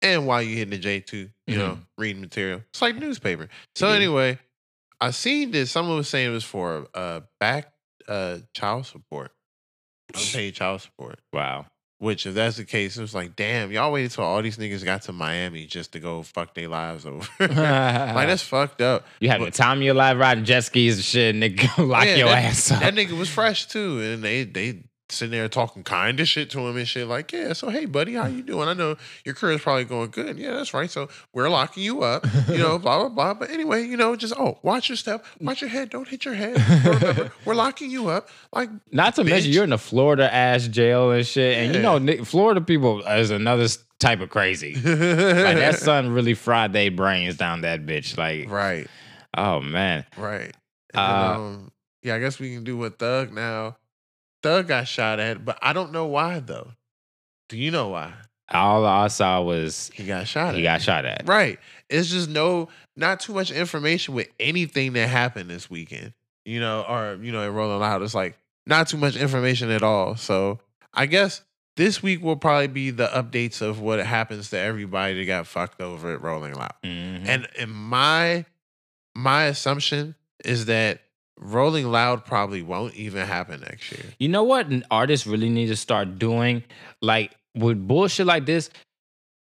[0.04, 3.50] And while you hitting the J two, you know, reading material, it's like newspaper.
[3.76, 3.96] So Yeah.
[3.96, 4.38] anyway,
[5.02, 5.72] I seen this.
[5.72, 7.74] Someone was saying it was for uh back
[8.08, 9.32] uh child support,
[10.13, 11.20] unpaid child support.
[11.34, 11.66] Wow.
[11.99, 14.86] Which, if that's the case, it was like, damn, y'all waited till all these niggas
[14.86, 17.27] got to Miami just to go fuck their lives over.
[17.39, 17.49] like
[18.27, 19.07] that's fucked up.
[19.19, 21.75] You having the time of your life riding jet skis and shit, nigga.
[21.88, 22.81] Lock Yeah, your that- ass up.
[22.81, 26.60] That nigga was fresh too, and they they sitting there talking kind of shit to
[26.60, 27.08] him and shit.
[27.08, 28.67] Like, yeah, so hey, buddy, how you doing?
[28.67, 30.38] I know your career's probably going good.
[30.38, 30.89] Yeah, that's right.
[30.89, 32.26] So we're locking you up.
[32.50, 33.34] You know, blah blah blah.
[33.34, 36.34] But anyway, you know, just oh, watch your step, watch your head, don't hit your
[36.34, 36.58] head.
[36.86, 38.30] Remember, we're locking you up.
[38.54, 42.24] Like, Not to mention you're in a Florida ass jail and shit, and you know
[42.26, 43.67] Florida people is another
[44.00, 44.74] type of crazy.
[44.76, 48.17] like that son really fried their brains down that bitch.
[48.17, 48.88] Like, right,
[49.38, 50.54] oh man, right.
[50.93, 51.72] And Uh, um,
[52.04, 53.78] yeah, I guess we can do what Thug now.
[54.47, 56.71] Thug got shot at, but I don't know why though.
[57.49, 58.13] Do you know why
[58.49, 60.75] all I saw was he got shot he at?
[60.75, 61.23] got shot at.
[61.27, 61.60] Right.
[61.89, 66.13] It's just no, not too much information with anything that happened this weekend,
[66.45, 68.01] you know, or, you know, in Rolling Loud.
[68.03, 70.15] It's like not too much information at all.
[70.15, 70.60] So
[70.93, 71.41] I guess
[71.75, 75.81] this week will probably be the updates of what happens to everybody that got fucked
[75.81, 76.73] over at Rolling Loud.
[76.86, 77.27] Mhm.
[77.27, 78.45] And in my,
[79.13, 81.01] my assumption is that
[81.38, 84.06] Rolling Loud probably won't even happen next year.
[84.19, 86.63] You know what artists really need to start doing?
[87.02, 88.69] Like with bullshit like this,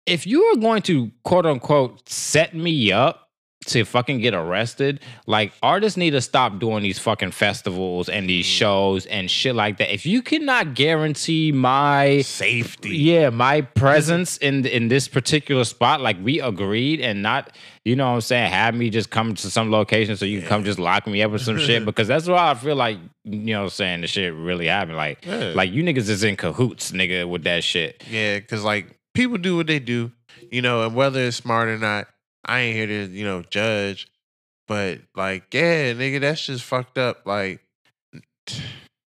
[0.06, 3.27] if you are going to quote unquote set me up,
[3.68, 5.00] to fucking get arrested.
[5.26, 8.58] Like artists need to stop doing these fucking festivals and these Mm.
[8.58, 9.92] shows and shit like that.
[9.92, 12.96] If you cannot guarantee my Safety.
[12.96, 17.54] yeah, my presence in in this particular spot, like we agreed, and not,
[17.84, 20.48] you know what I'm saying, have me just come to some location so you can
[20.48, 21.84] come just lock me up or some shit.
[21.88, 24.96] Because that's why I feel like, you know what I'm saying, the shit really happened.
[24.96, 25.52] Like, Yeah.
[25.54, 28.02] like you niggas is in cahoots, nigga, with that shit.
[28.10, 30.10] Yeah, because like people do what they do,
[30.50, 32.08] you know, and whether it's smart or not,
[32.44, 34.08] I ain't here to, you know, judge.
[34.66, 37.26] But like, yeah, nigga, that's just fucked up.
[37.26, 37.60] Like,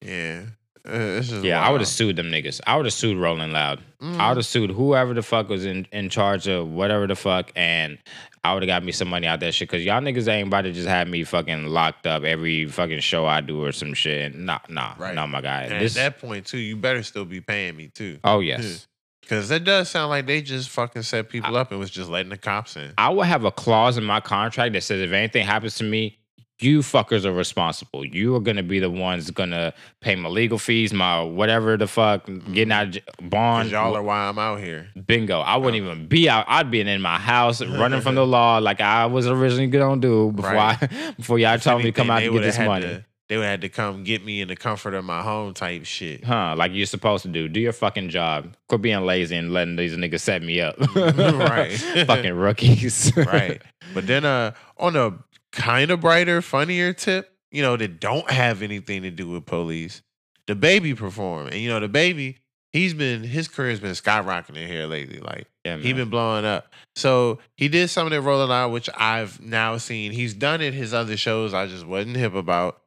[0.03, 0.43] yeah.
[0.89, 2.61] Uh, Yeah, I would have sued them niggas.
[2.67, 3.81] I would have sued Rolling Loud.
[4.01, 4.21] Mhm.
[4.21, 7.51] I would have sued whoever the fuck was in, in charge of whatever the fuck,
[7.57, 7.99] and
[8.45, 9.69] I would have got me some money out that shit.
[9.69, 13.27] Cause y'all niggas ain't about to just have me fucking locked up every fucking show
[13.27, 14.37] I do or some shit.
[14.37, 15.15] Nah, nah, Right.
[15.17, 15.69] nah, my guy.
[15.69, 18.21] This, at that point too, you better still be paying me too.
[18.23, 18.87] oh yes.
[19.27, 22.31] Because that does sound like they just fucking set people up and was just letting
[22.31, 22.93] the cops in.
[22.97, 26.21] I would have a clause in my contract that says if anything happens to me,
[26.61, 28.05] you fuckers are responsible.
[28.05, 32.27] You are gonna be the ones gonna pay my legal fees, my whatever the fuck,
[32.27, 32.73] getting mm-hmm.
[32.73, 33.71] out of j- bond.
[33.71, 34.91] Y'all are why I'm out here.
[35.07, 35.41] Bingo.
[35.41, 35.91] I wouldn't oh.
[35.91, 36.45] even be out.
[36.47, 40.31] I'd be in my house running from the law like I was originally gonna do
[40.31, 40.79] before Right.
[40.81, 42.87] I before y'all If told me to come out and get this money.
[42.87, 45.85] to- they would have to come get me in the comfort of my home type
[45.85, 46.25] shit.
[46.25, 47.49] Huh, like you're supposed to do.
[47.49, 48.57] Do your fucking job.
[48.69, 50.77] Quit being lazy and letting these niggas set me up.
[50.97, 51.73] Right.
[52.07, 53.13] fucking rookies.
[53.17, 53.61] right.
[53.95, 55.19] But then uh on a
[55.53, 60.03] kind of brighter, funnier tip, you know, that don't have anything to do with police,
[60.47, 61.53] DaBaby performed.
[61.53, 62.37] And you know, DaBaby,
[62.73, 65.19] he's been his career's been skyrocketing here lately.
[65.19, 66.73] Like Yeah, he been blowing up.
[66.95, 70.13] So he did something at Rolling Loud, which I've now seen.
[70.13, 72.81] He's done it his other shows I just wasn't hip about.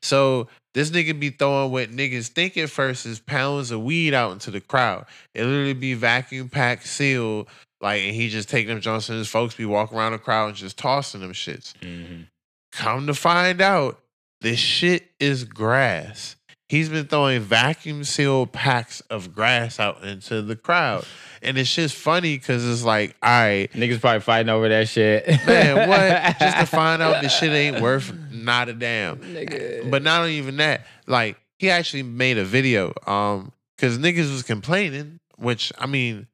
[0.00, 4.32] So this nigga be throwing what niggas think at first is pounds of weed out
[4.32, 5.06] into the crowd.
[5.34, 7.48] It literally be vacuum packed, sealed,
[7.80, 9.16] like, and he just take them Johnson.
[9.16, 11.74] His folks be walking around the crowd and just tossing them shits.
[11.80, 12.26] Mhm.
[12.72, 14.00] Come to find out,
[14.40, 16.36] this shit is grass.
[16.72, 21.04] He's been throwing vacuum sealed packs of grass out into the crowd.
[21.42, 25.26] And it's just funny because it's like, all right, Niggas probably fighting over that shit.
[25.46, 26.38] man, what?
[26.40, 29.18] Just to find out this shit ain't worth not a damn.
[29.18, 29.90] Nigga.
[29.90, 35.20] But not even that, like he actually made a video, um, because niggas was complaining,
[35.36, 36.26] which I mean,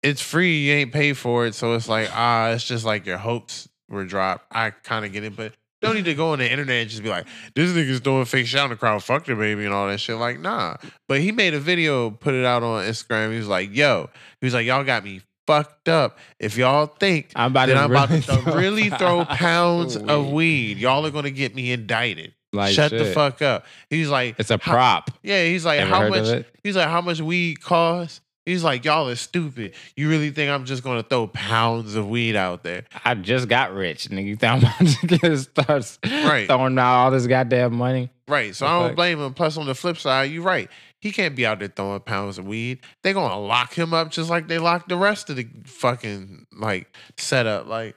[0.00, 3.18] it's free, you ain't paid for it, so it's like ah, it's just like your
[3.18, 4.46] hopes were dropped.
[4.52, 7.02] I kind of get it, but don't need to go on the internet and just
[7.02, 9.98] be like, this nigga's doing fake shit on the crowd, fuck DaBaby and all that
[9.98, 10.16] shit.
[10.16, 10.76] Like, nah.
[11.08, 13.32] But he made a video, put it out on Instagram.
[13.32, 14.08] He was like, yo,
[14.40, 16.18] he was like, y'all got me fucked up.
[16.38, 20.10] If y'all think I'm about that to I'm about to really throw, pounds weed.
[20.10, 22.34] of weed, y'all are gonna get me indicted.
[22.52, 23.64] Like Shut the fuck up.
[23.88, 25.10] He's like, It's a prop.
[25.22, 26.44] yeah, he's like, Ever how much?
[26.62, 28.20] He's like, how much weed costs?
[28.44, 29.74] He's like, y'all are stupid.
[29.96, 32.84] You really think I'm just gonna throw pounds of weed out there?
[33.04, 34.24] I just got rich, nigga.
[34.26, 36.46] You think I'm about to get starts Right.
[36.48, 38.10] throwing out all this goddamn money?
[38.26, 38.54] Right.
[38.54, 39.32] So I don't blame him.
[39.34, 40.68] Plus, on the flip side, you're right.
[40.98, 42.80] He can't be out there throwing pounds of weed.
[43.02, 46.92] They're gonna lock him up just like they locked the rest of the fucking like
[47.16, 47.66] setup.
[47.68, 47.96] Like,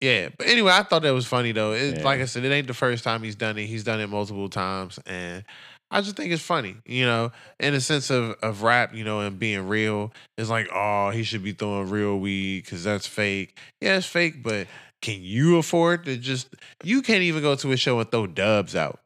[0.00, 0.28] yeah.
[0.36, 1.72] But anyway, I thought that was funny though.
[1.72, 2.04] It, Yeah.
[2.04, 3.66] Like I said, it ain't the first time he's done it.
[3.66, 5.44] He's done it multiple times, and
[5.90, 6.76] I just think it's funny.
[6.84, 10.12] You know, in the sense of of rap, you know, and being real.
[10.36, 13.58] It's like, oh, he should be throwing real weed because that's fake.
[13.80, 14.66] Yeah, it's fake, but.
[15.02, 16.48] Can you afford to just?
[16.82, 18.98] You can't even go to a show and throw dubs out.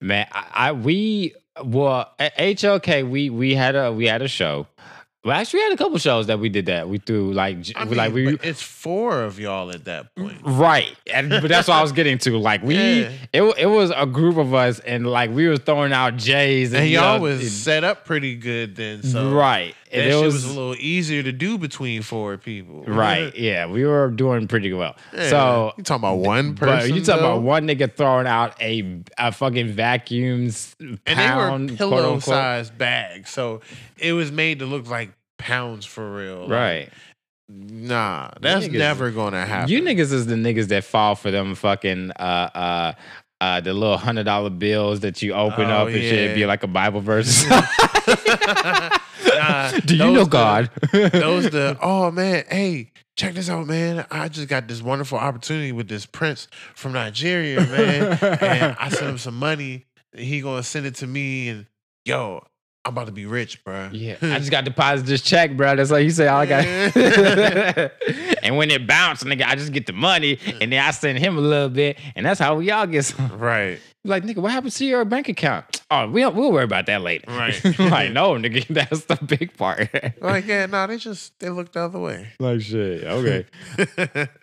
[0.00, 4.66] Man, I, I we well HLK we we had a we had a show.
[5.24, 6.88] Well, actually, we had a couple shows that we did that.
[6.88, 10.38] We threw like I mean, like we but it's four of y'all at that point.
[10.44, 12.38] right, and but that's what I was getting to.
[12.38, 13.10] Like we, Yeah.
[13.32, 16.82] it it was a group of us, and like we were throwing out J's, and,
[16.82, 20.24] And y'all was it- set up pretty good then, so right, that and shit it
[20.24, 22.84] was, was, a little easier to do between four people.
[22.84, 23.34] right.
[23.36, 24.96] Yeah, we were doing pretty well.
[25.12, 25.28] Yeah.
[25.30, 26.90] So you talking about one person?
[26.90, 27.32] But you talking though?
[27.32, 32.14] about one nigga throwing out a a fucking vacuums and pound, they were quote, pillow
[32.14, 32.22] unquote.
[32.22, 33.60] sized bags, so
[33.98, 36.40] it was made to look like pounds for real.
[36.42, 36.88] Like, Right.
[37.50, 39.70] Nah, that's niggas- never gonna happen.
[39.70, 42.22] You niggas is the niggas that fall for them fucking uh
[42.54, 42.92] uh
[43.40, 46.62] uh the little hundred dollar bills that you open Oh, up and shit be like
[46.62, 47.44] a Bible verse.
[49.34, 50.70] Nah, Do you know the- God?
[50.92, 54.06] those the oh man, hey, check this out, man.
[54.10, 58.18] I just got this wonderful opportunity with this prince from Nigeria, man.
[58.40, 59.84] and I sent him some money.
[60.14, 61.66] And he gonna send it to me, and
[62.04, 62.42] yo,
[62.84, 63.90] I'm about to be rich, bro.
[63.92, 65.76] Yeah, I just got deposited this check, bro.
[65.76, 66.26] That's like you say.
[66.28, 66.64] All I got,
[68.48, 71.18] and And when it bounced, nigga, I just get the money, and then I send
[71.18, 73.38] him a little bit, and that's how we all get some.
[73.38, 73.78] Right.
[74.04, 75.64] Like, nigga, what happened to your bank account?
[75.90, 77.24] Oh, we'll we'll worry about that later.
[77.28, 77.64] Right.
[77.78, 79.88] like, no, nigga, that's the big part.
[80.20, 82.28] Like, yeah, no, they just they look the other way.
[82.38, 83.04] like shit.
[83.04, 83.46] Okay.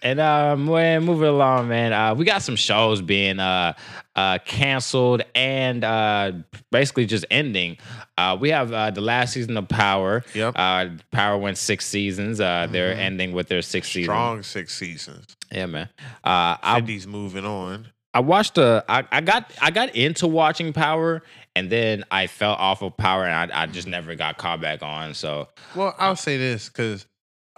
[0.01, 3.73] And um, when moving along, man, uh, we got some shows being uh,
[4.15, 6.31] uh, canceled and uh,
[6.71, 7.77] basically just ending.
[8.17, 10.23] Uh, we have uh, the last season of Power.
[10.33, 10.53] Yep.
[10.57, 12.39] Uh, Power went six seasons.
[12.41, 12.99] Uh, They're Mhm.
[12.99, 14.05] ending with their sixth season.
[14.05, 15.35] Strong six seasons.
[15.51, 15.89] Yeah, man.
[16.23, 17.87] Uh, I Cindy's moving on.
[18.13, 18.85] I watched a.
[18.87, 21.21] I, I got I got into watching Power,
[21.55, 24.81] and then I fell off of Power, and I, I just never got caught back
[24.81, 25.13] on.
[25.13, 27.05] So Well, I'll say this because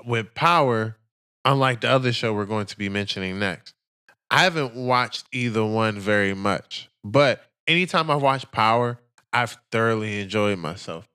[0.05, 0.97] with Power,
[1.45, 3.75] unlike the other show we're going to be mentioning next,
[4.31, 6.89] I haven't watched either one very much.
[7.03, 8.99] But anytime I've watched Power,
[9.31, 11.06] I've thoroughly enjoyed myself.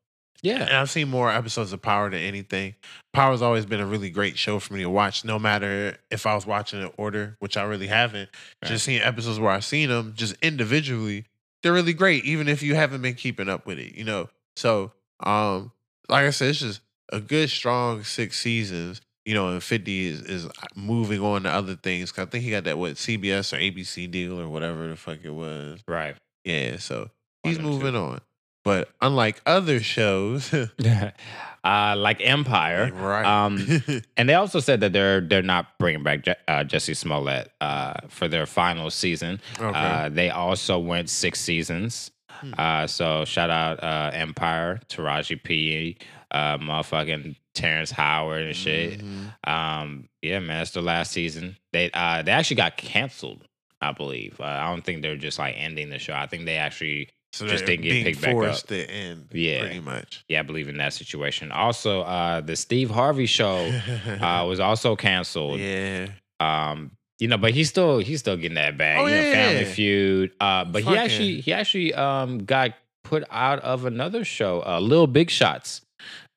[0.44, 2.74] And yeah, I've seen more episodes of Power than anything.
[3.12, 6.34] Power's always been a really great show for me to watch, no matter if I
[6.34, 8.28] was watching in order, which I really haven't.
[8.62, 8.68] Right.
[8.68, 11.26] Just seeing episodes where I've seen them just individually,
[11.62, 14.28] they're really great, even if you haven't been keeping up with it, you know.
[14.56, 15.70] So, um,
[16.08, 16.80] like I said, it's just
[17.12, 19.00] a good, strong six seasons.
[19.24, 22.10] You know, and 50 is, is moving on to other things.
[22.10, 25.18] 'Cause I think he got that what CBS or ABC deal or whatever the fuck
[25.22, 25.78] it was.
[25.86, 26.16] right.
[26.44, 27.08] Yeah, so
[27.44, 27.74] he's of the two.
[27.76, 28.20] moving on.
[28.64, 30.52] But unlike other shows,
[31.64, 32.90] uh, like Empire.
[32.94, 33.24] right?
[33.46, 33.82] Um,
[34.16, 37.94] And they also said that they're they're not bringing back Je- uh, Jesse Smollett uh,
[38.08, 39.40] for their final season.
[39.58, 39.78] okay.
[39.78, 42.10] Uh, they also went six seasons.
[42.30, 42.52] Hmm.
[42.58, 45.96] Uh, so shout out uh, Empire, Taraji P,
[46.30, 49.00] uh, motherfucking Terrence Howard and shit.
[49.00, 49.48] Mhm.
[49.48, 51.56] Um, yeah, man, that's the last season.
[51.72, 53.46] They uh, they actually got canceled.
[53.80, 54.40] I believe.
[54.40, 56.14] Uh, I don't think they're just like ending the show.
[56.14, 58.56] I think they actually, So just didn't get picked back up.
[58.66, 59.28] to end.
[59.32, 59.60] Yeah.
[59.60, 60.24] pretty much.
[60.28, 61.50] yeah, I believe in that situation.
[61.50, 63.70] Also, uh, the Steve Harvey show
[64.20, 65.58] uh, was also canceled.
[65.60, 66.08] yeah,
[66.40, 68.98] Um, you know, but he's still he's still getting that bag.
[68.98, 69.72] Oh, you know, Family yeah.
[69.72, 70.32] Feud.
[70.40, 72.72] Uh, but he actually he actually um got
[73.04, 75.80] put out of another show, uh, Little Big Shots.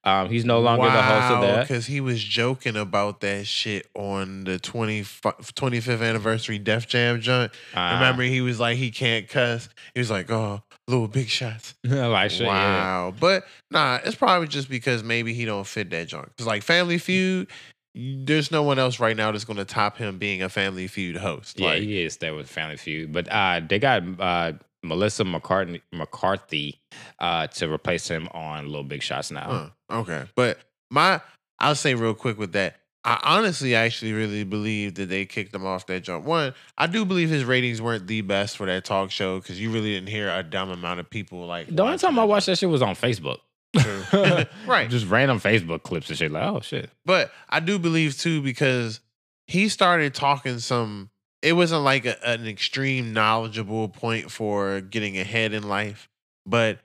[0.05, 1.61] Um, he's no longer the host of that.
[1.67, 7.51] Because he was joking about that shit on the 20, 25th anniversary Def Jam joint.
[7.73, 9.67] Uh, Remember, he was like, he can't cuss.
[9.95, 11.75] He was like, oh, little big shots.
[11.83, 12.47] like shit, yeah.
[12.47, 13.13] wow.
[13.19, 16.27] But nah, it's probably just because maybe he don't fit that joint.
[16.29, 17.47] Because like Family Feud,
[17.93, 21.15] there's no one else right now that's going to top him being a Family Feud
[21.15, 21.59] host.
[21.59, 25.81] Yeah, like, he is there with Family Feud, but uh, they got uh, Melissa McCartney
[25.91, 26.79] McCarthy
[27.19, 29.73] uh, to replace him on Little Big Shots now.
[29.89, 30.25] Huh, okay.
[30.35, 30.59] But
[30.91, 31.21] my
[31.59, 32.77] I'll say real quick with that.
[33.05, 36.25] I honestly actually really believe that they kicked him off that jump.
[36.25, 39.71] One, I do believe his ratings weren't the best for that talk show because you
[39.71, 41.67] really didn't hear a dumb amount of people like.
[41.67, 43.37] The only time I watched that shit was on Facebook.
[44.67, 44.89] Right.
[44.89, 46.31] Just random Facebook clips and shit.
[46.31, 46.89] Like, oh shit.
[47.05, 49.01] But I do believe too because
[49.45, 51.11] he started talking some.
[51.43, 56.09] It wasn't like a, an extreme knowledgeable point for getting ahead in life,
[56.47, 56.79] but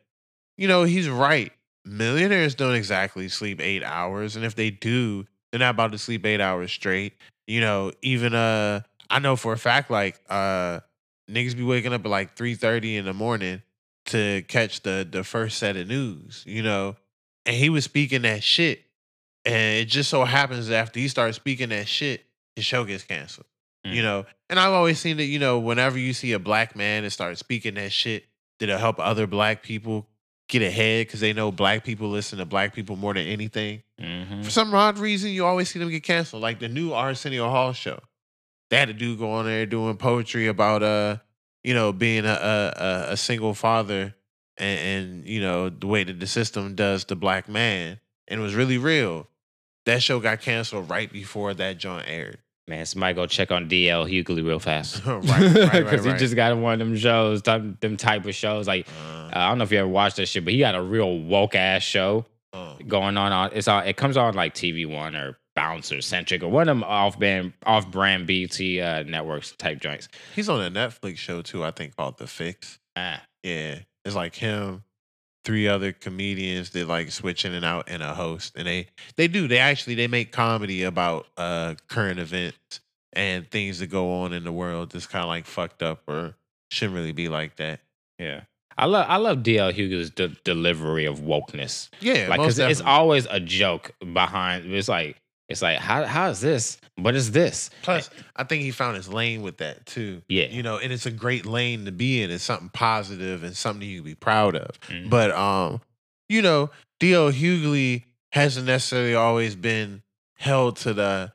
[0.58, 1.50] you know he's right.
[1.86, 6.24] Millionaires don't exactly sleep eight hours, and if they do, they're not about to sleep
[6.26, 7.14] eight hours straight.
[7.46, 10.80] You know, even uh, I know for a fact like uh,
[11.30, 13.62] niggas be waking up at like three thirty in the morning
[14.06, 16.44] to catch the the first set of news.
[16.46, 16.96] You know,
[17.46, 18.82] and he was speaking that shit.
[19.46, 22.24] And it just so happens that after he starts speaking that shit,
[22.56, 23.46] his show gets canceled.
[23.82, 24.04] You Mm.
[24.04, 27.10] know, and I've always seen that, you know, whenever you see a black man and
[27.12, 28.26] start speaking that shit,
[28.58, 30.06] that'll help other black people
[30.50, 33.82] get ahead because they know black people listen to black people more than anything.
[34.00, 34.44] Mhm.
[34.44, 36.42] For some odd reason, you always see them get canceled.
[36.42, 38.00] Like the new Arsenio Hall show.
[38.70, 41.16] They had a dude go on there doing poetry about uh,
[41.64, 42.28] you know, being a
[42.78, 44.14] a, a- single father
[44.56, 47.98] and, and you know, the way that the system does the black man.
[48.28, 49.26] And it was really real.
[49.86, 52.38] That show got canceled right before that joint aired.
[52.68, 55.04] Man, somebody go check on DL Hughley real fast.
[55.06, 56.18] Right, right, right, Because he right.
[56.18, 58.68] just got one of them shows, them type of shows.
[58.68, 60.82] Like, Uh, I don't know if you ever watched that shit, but he got a
[60.82, 63.32] real woke ass show uh, going on.
[63.32, 63.86] on it's on.
[63.86, 67.18] It comes on like TV One or Bounce or Centric or one of them off
[67.18, 70.08] band, off brand BET uh, networks type joints.
[70.34, 72.78] he's on a Netflix show too, I think called The Fix.
[72.96, 74.84] Ah, Yeah, it's like him,
[75.44, 78.54] three other comedians that like switch in and out, and a host.
[78.56, 78.86] And they
[79.16, 82.80] they do they actually they make comedy about uh current events
[83.12, 86.36] and things that go on in the world that's kind of like fucked up or
[86.70, 87.80] shouldn't really be like that.
[88.18, 88.42] yeah.
[88.80, 91.90] I love I love DL Hughley's de- delivery of wokeness.
[92.00, 94.72] Yeah, like because it's always a joke behind.
[94.72, 95.20] It's like
[95.50, 96.78] it's like how how is this?
[96.96, 97.68] What is this?
[97.82, 100.22] Plus, I think he found his lane with that too.
[100.28, 100.46] Yeah.
[100.46, 102.30] You know, and it's a great lane to be in.
[102.30, 104.80] It's something positive and something you can be proud of.
[104.88, 105.10] Mhm.
[105.10, 105.82] But um,
[106.30, 106.70] you know,
[107.00, 107.32] D.L.
[107.32, 110.02] Hughley hasn't necessarily always been
[110.36, 111.32] held to the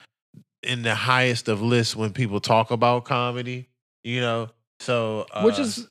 [0.64, 3.68] in the highest of lists when people talk about comedy.
[4.04, 5.88] You know, so uh, which is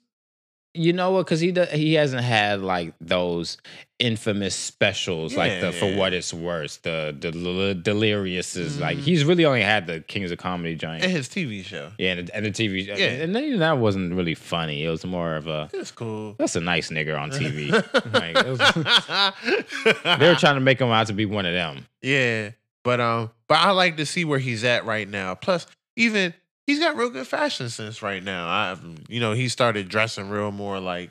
[0.76, 3.58] you know what because he do, he hasn't had like those
[4.00, 9.02] infamous specials like the for what it's worth the the Del- delirious is like Mhm.
[9.02, 11.92] he's really only had the kings of comedy giant and his TV show.
[11.96, 12.94] yeah and, the- and the tv Yeah.
[12.96, 16.34] and then that wasn't really funny it was more of a It's cool.
[16.38, 17.70] that's a nice nigga on tv
[18.12, 18.58] Like, was-
[20.18, 22.50] they were trying to make him out to be one of them Yeah,
[22.82, 25.34] but um, but I like to see where he's at right now.
[25.36, 25.66] Plus,
[25.96, 26.34] even
[26.66, 28.46] he's got real good fashion sense right now.
[28.46, 28.76] I,
[29.08, 31.10] you know, he started dressing real more like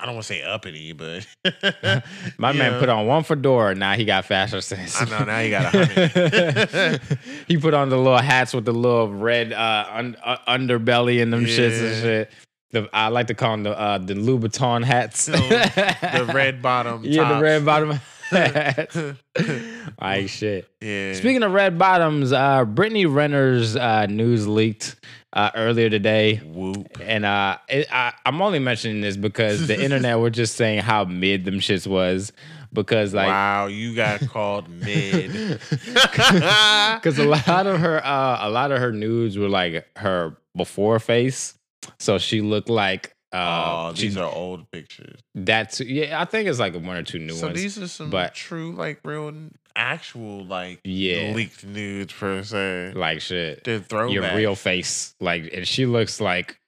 [0.00, 1.26] I don't want to say uppity, but
[2.38, 2.80] my man know.
[2.80, 5.86] put on one fedora now he got fashion sense I know, now he got a
[5.86, 7.00] hundred.
[7.48, 11.32] he put on the little hats with the little red uh, un- uh underbelly and
[11.32, 12.30] them shits and shit
[12.74, 15.26] the, I like to call them the uh, the Louboutin hats.
[15.26, 17.04] the red bottom.
[17.04, 18.00] Yeah, the red bottom.
[20.00, 20.68] like shit.
[20.80, 21.14] yeah.
[21.14, 24.96] Speaking of red bottoms, uh, Brittany Renner's uh, news leaked
[25.34, 26.36] uh, earlier today.
[26.36, 26.98] Whoop.
[27.00, 31.04] And uh, it, I, I'm only mentioning this because the internet were just saying how
[31.04, 32.32] mid them shits was.
[32.72, 35.30] Because like, wow, you got called mid.
[35.70, 40.98] because a lot of her, uh, a lot of her nudes were like her before
[40.98, 41.54] face,
[41.98, 43.13] so she looked like.
[43.34, 45.18] Uh, oh, she, these are old pictures.
[45.34, 46.20] that's yeah.
[46.20, 47.58] I think it's like one or two new so ones.
[47.58, 49.32] So these are some but- true, like real,
[49.74, 51.32] actual, like Yeah.
[51.34, 52.92] leaked nudes per se.
[52.94, 53.64] like shit.
[53.64, 54.14] They're throwback.
[54.14, 55.14] your real face.
[55.20, 56.58] Like, and she looks like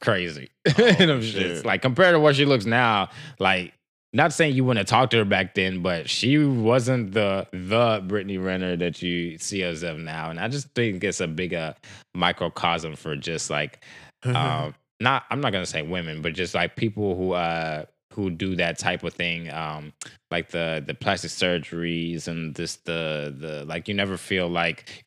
[0.00, 0.50] crazy.
[0.78, 1.64] Oh, shit.
[1.64, 3.74] Like compared to what she looks now, like
[4.12, 8.02] not saying you wouldn't have talked to her back then, but she wasn't the the
[8.06, 10.30] Brittany Renner that you see as of now.
[10.30, 11.74] And I just think it's a big uh,
[12.14, 13.84] microcosm for just like
[14.24, 18.56] um not I'm not gonna say women, but just like people who uh who do
[18.56, 19.50] that type of thing.
[19.50, 19.92] Um
[20.30, 25.04] like the the plastic surgeries and this the the like you never feel like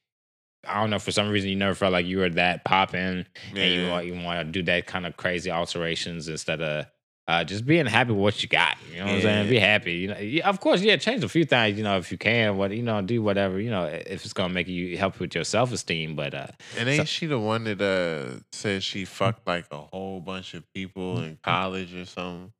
[0.67, 3.25] I don't know for some reason you never felt like you were that popping
[3.55, 6.85] and you want you want to do that kind of crazy alterations instead of
[7.27, 8.75] uh, just being happy with what you got.
[8.91, 9.49] You know what I'm saying?
[9.49, 9.93] Be happy.
[9.93, 11.77] You know, yeah, of course, yeah, change a few things.
[11.77, 13.59] You know, if you can, what you know, do whatever.
[13.59, 16.15] You know, if it's gonna make you help with your self esteem.
[16.15, 16.47] But uh,
[16.77, 20.63] And ain't she the one that uh said she fucked like a whole bunch of
[20.73, 22.51] people in college or something?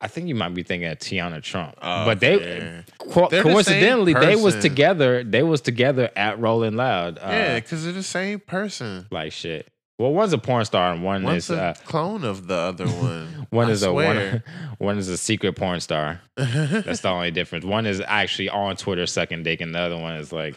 [0.00, 1.74] I think you might be thinking of Teanna Trump.
[1.80, 2.82] Oh, but they yeah.
[2.98, 5.24] co- They're the coincidentally they was together.
[5.24, 7.16] They was together at Rolling Loud.
[7.18, 9.06] Uh, yeah, because they're the same person.
[9.10, 9.68] like shit.
[10.00, 12.86] Well, one's a porn star and one One's is a uh, clone of the other
[12.88, 13.46] one.
[13.50, 14.42] one I is a one,
[14.78, 16.22] one is a secret porn star.
[16.36, 17.66] That's the only difference.
[17.66, 20.56] One is actually on Twitter sucking dick, and the other one is like,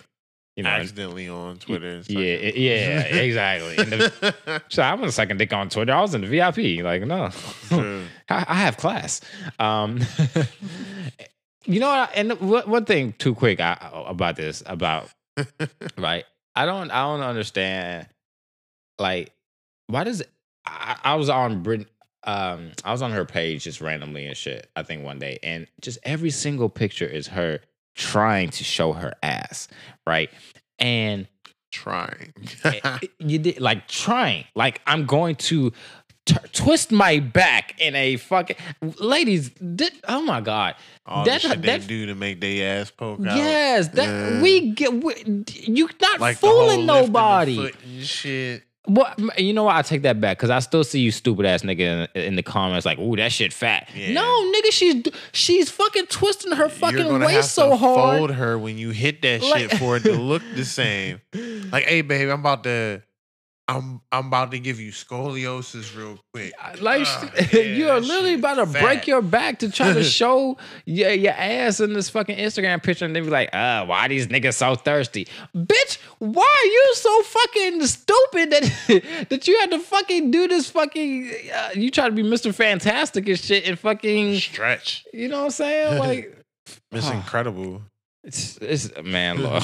[0.55, 1.95] you know, accidentally on Twitter.
[1.95, 2.61] and yeah, sucking.
[2.61, 3.77] yeah, exactly.
[3.79, 5.91] And the, so I wasn't sucking dick on Twitter.
[5.91, 6.81] I was in the VIP.
[6.81, 7.29] Like, no.
[8.29, 9.19] I, I have class.
[9.59, 9.99] Um,
[11.65, 12.11] you know, what?
[12.15, 13.77] and what, one thing too quick I,
[14.07, 15.09] about this about
[15.97, 16.23] right.
[16.55, 18.07] I don't I don't understand.
[18.99, 19.32] Like,
[19.87, 20.23] why does
[20.65, 21.87] I, I was on Brit
[22.25, 24.69] um I was on her page just randomly and shit.
[24.75, 27.59] I think one day, and just every single picture is her
[27.95, 29.67] trying to show her ass,
[30.07, 30.29] right?
[30.79, 31.27] And
[31.71, 32.33] Trying.
[32.63, 35.71] eh, you did like trying, like I'm going to
[36.27, 38.55] t- twist my back in a fucking
[38.99, 39.49] ladies.
[39.49, 40.75] Did, oh my god,
[41.07, 43.35] All That- the shit that- they do to make their ass poke out.
[43.37, 44.41] yes, that Yeah.
[44.41, 44.93] we get.
[45.03, 45.13] We,
[45.51, 47.71] you not Like fooling nobody.
[48.01, 48.63] shit.
[48.85, 49.75] What you know what?
[49.77, 52.43] I take that back because I still see you stupid ass nigga in, in the
[52.43, 54.11] comments like, "Ooh, that shit fat." Yeah.
[54.13, 58.17] No, nigga, she's she's fucking twisting her You're fucking waist so to hard.
[58.17, 61.21] Fold her when you hit that Like- shit for it to look the same.
[61.71, 63.01] Like, hey, babe, I'm about to,
[63.69, 66.51] I'm, I'm about to give you scoliosis real quick.
[66.81, 68.81] Like Ah, sh- yeah, you are literally about to fat.
[68.83, 73.05] break your back to try to show your, your ass in this fucking Instagram picture,
[73.05, 75.97] and they be like, "Uh, why these niggas so thirsty, bitch?
[76.19, 81.31] Why are you so fucking stupid that that you had to fucking do this fucking?
[81.55, 85.05] Uh, you try to be Mister Fantastic and shit, and fucking, stretch.
[85.13, 85.99] you know what I'm saying?
[85.99, 86.37] Like,
[86.91, 87.13] It's Ah.
[87.17, 87.81] incredible.
[88.23, 89.63] It's, it's man, look,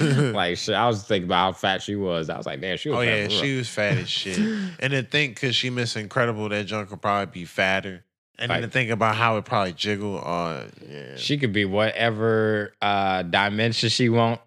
[0.00, 0.74] like shit.
[0.74, 2.30] I was thinking about how fat she was.
[2.30, 2.98] I was like, damn, she was.
[2.98, 4.38] Oh fat yeah, she was fat as shit.
[4.80, 8.04] And to think, cause she Miss Incredible, that junk could probably be fatter.
[8.38, 10.16] And then Like- to think about how it probably jiggle.
[10.24, 14.40] Oh yeah, She could be whatever uh dimension she want.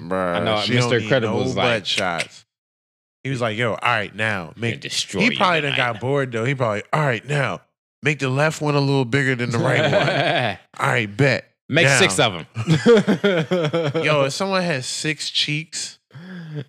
[0.00, 1.00] Bruh, I know, Mr.
[1.00, 2.44] Incredible's no like- butt shots.
[3.22, 6.44] He was like, "Yo, all right, now make." destroy He probably done got bored though.
[6.44, 7.60] He probably, all right, now
[8.02, 10.58] make the left one a little bigger than the right one.
[10.78, 11.50] All right, bet.
[11.68, 11.98] Make Now.
[11.98, 12.46] six of them.
[14.04, 15.98] Yo, if someone has six cheeks,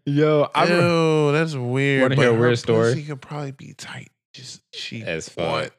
[0.06, 2.02] yo, I ew, that's weird.
[2.02, 2.94] Wanna hear a weird story?
[2.94, 4.10] Pussy could probably be tight.
[4.34, 5.74] Just she As fuck.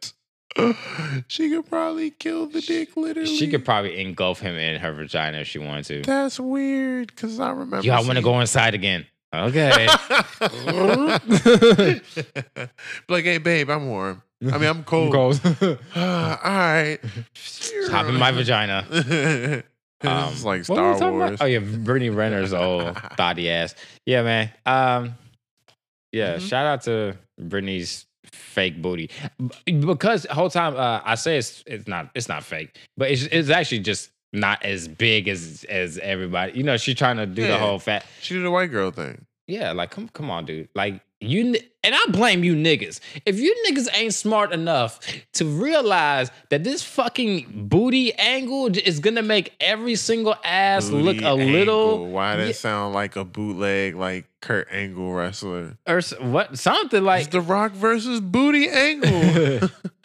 [1.28, 3.36] she could probably kill the dick literally.
[3.36, 6.02] She could probably engulf him in her vagina if she wanted to.
[6.02, 7.86] That's weird because I remember.
[7.86, 9.06] Yo, I want to go inside again.
[9.30, 9.86] Okay.
[13.10, 14.22] like, hey, babe, I'm warm.
[14.40, 15.12] I mean, I'm cold.
[15.12, 15.44] Goes.
[15.62, 16.98] all right.
[17.90, 18.86] Hop in my vagina.
[18.90, 19.64] it's
[20.04, 21.28] Um, like were we Star talking about?
[21.30, 21.38] Wars.
[21.40, 23.74] Oh yeah, Brittany Renner's old thotty ass.
[24.06, 24.50] Yeah, man.
[24.66, 25.14] Um,
[26.12, 26.36] yeah.
[26.36, 26.48] Mhm.
[26.48, 29.10] Shout out to Brittany's fake booty
[29.64, 33.22] because the whole time uh, I say it's it's not it's not fake, but it's
[33.24, 36.52] it's actually just not as big as as everybody.
[36.52, 38.04] You know, she's trying to do the whole fat.
[38.20, 39.24] She did a white girl thing.
[39.46, 40.68] Yeah, like come come on, dude.
[40.74, 43.00] Like you and I blame you niggas.
[43.26, 45.00] If you niggas ain't smart enough
[45.34, 51.26] to realize that this fucking booty angle is gonna make every single ass look Booty
[51.26, 52.52] a little Why that Yeah.
[52.52, 55.76] sound like a bootleg, like Kurt Angle wrestler?
[55.86, 59.68] or what something like it's The Rock versus Booty Angle.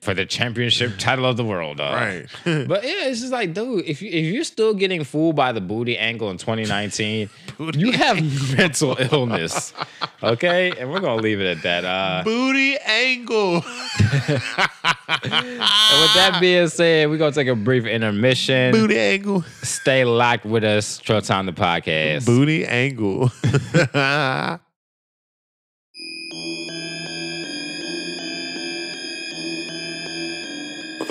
[0.00, 1.94] for the championship title of the world, dog.
[1.94, 2.26] right.
[2.68, 5.60] But yeah, it's just like, dude, if you if you're still getting fooled by the
[5.60, 7.30] booty angle in 2019,
[7.74, 9.72] you have mental illness.
[10.22, 10.72] Okay?
[10.78, 11.84] And we're gonna leave it at that.
[11.84, 13.56] Uh Booty Angle.
[13.56, 13.62] And
[16.00, 18.72] with that being said, we're gonna take a brief intermission.
[18.72, 19.42] Booty Angle.
[19.62, 22.26] Stay locked with us, Trail Time the podcast.
[22.26, 23.30] Booty Angle.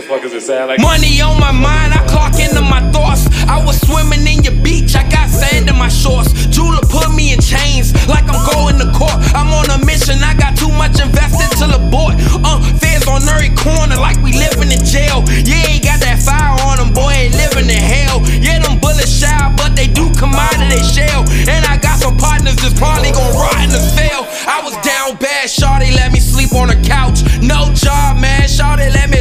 [0.01, 0.79] The fuck it sound like?
[0.79, 3.27] Money on my mind, I clock into my thoughts.
[3.47, 6.33] I was swimming in your beach, I got sand in my shorts.
[6.47, 9.15] Jula put me in chains like I'm going to court.
[9.35, 12.15] I'm on a mission, I got too much invested till abort.
[12.41, 15.23] Uh, feds on every corner like we living in jail.
[15.45, 18.21] Yeah, ain't got that fire on them, boy, ain't living in hell.
[18.41, 21.27] Yeah, them bullets shy, but they do come out of their shell.
[21.45, 24.25] And I got some partners that's probably gonna rot in the fail.
[24.47, 27.21] I was down bad, Shawty let me sleep on her couch.
[27.41, 29.20] No job, man, Shawty let me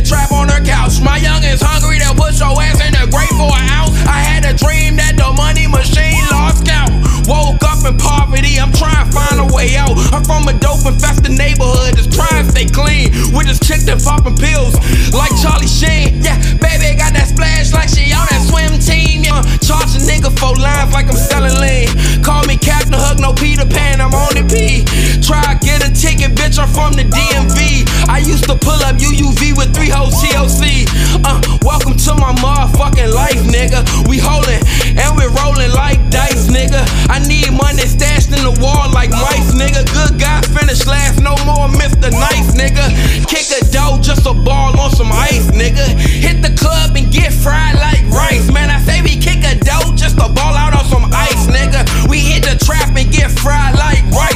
[0.81, 1.01] couch.
[1.01, 3.93] My youngins hungry, they'll put your ass in the grave for an ounce.
[4.09, 6.93] I had a dream that the money machine lost count.
[7.29, 9.93] Woke up in poverty, I'm trying to find a way out.
[10.13, 13.13] I'm from a dope infested neighborhood, just trying to stay clean.
[13.37, 14.75] With this chick that popping pills
[15.13, 16.25] like Charlie Sheen.
[16.25, 19.23] Yeah, baby got that splash like she on that swim team.
[19.23, 21.89] Yeah, charge a nigga for lines like I'm selling lean.
[22.23, 24.83] Call me Captain Hook, no Peter Pan, I'm on the P.
[25.23, 27.87] Try get a ticket, bitch, I'm from the DMV.
[28.09, 30.89] I used to pull up UUV with three hoes TOC.
[31.23, 33.87] Uh, welcome to my motherfucking life, nigga.
[34.09, 34.63] We holding
[34.97, 36.83] and we rolling like dice, nigga.
[37.07, 39.85] I need money stashed in the wall like mice, nigga.
[39.93, 42.11] Good guys finish last, no more Mr.
[42.11, 42.89] Nice, nigga.
[43.29, 45.87] Kick a dough, just a ball on some ice, nigga.
[45.99, 48.71] Hit the club and get fried like rice, man.
[48.71, 51.85] I say we kick a dough, just a ball out on some ice, nigga.
[52.09, 54.30] We hit the trap and get fried like rice,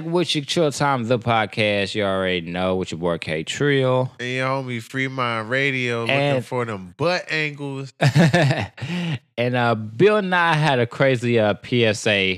[0.00, 1.94] back with your Chill Time the podcast.
[1.94, 4.10] You already know with your boy K Trio.
[4.20, 7.94] And your homie Free Mind Radio looking And- for them butt angles.
[8.00, 12.34] and uh Bill Nye had a crazy uh PSA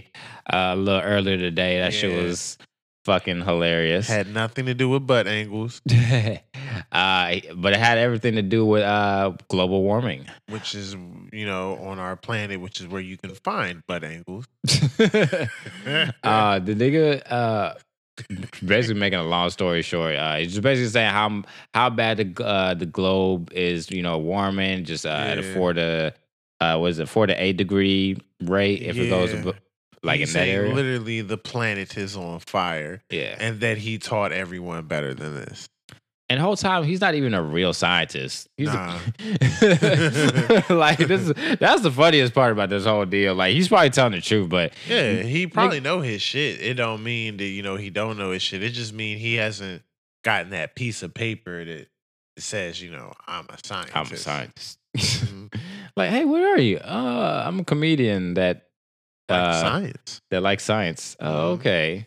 [0.53, 1.79] uh, a little earlier today.
[1.81, 2.59] That shit was
[3.05, 4.07] fucking hilarious.
[4.07, 5.83] Had nothing to do with butt angles,
[6.93, 10.27] uh, but it had everything to do with uh, global warming.
[10.49, 10.95] which is,
[11.33, 14.47] you know, on our planet, which is where you can find butt angles.
[16.25, 17.75] uh, the nigga uh,
[18.65, 21.43] basically making a long story short, uh, he's just basically saying how
[21.75, 25.73] how bad the uh, the globe is, you know, warming just uh, at a four
[25.73, 26.15] to
[26.61, 29.53] uh, was it four to eight degree rate if it goes Yeah.
[30.03, 30.75] like He's in that area.
[30.75, 35.69] literally the planet is on fire, yeah, and that he taught everyone better than this.
[36.29, 38.49] And whole time he's not even a real scientist.
[38.57, 38.99] He's Nah.
[39.21, 41.23] a, like this.
[41.31, 43.35] Is, that's the funniest part about this whole deal.
[43.35, 46.61] Like he's probably telling the truth, but Yeah, he probably know his shit.
[46.61, 48.63] It don't mean that you know he don't know his shit.
[48.63, 49.83] It just mean he hasn't
[50.25, 51.89] gotten that piece of paper that
[52.39, 53.97] says you know I'm a scientist.
[53.97, 54.79] I'm a scientist.
[54.97, 55.55] Mhm.
[55.97, 56.79] like, hey, where are you?
[56.79, 58.67] Uh, I'm a comedian that
[59.29, 60.21] Like uh, science.
[60.31, 61.17] that likes science.
[61.21, 61.25] Oh,
[61.57, 61.61] Mhm.
[61.61, 62.07] okay.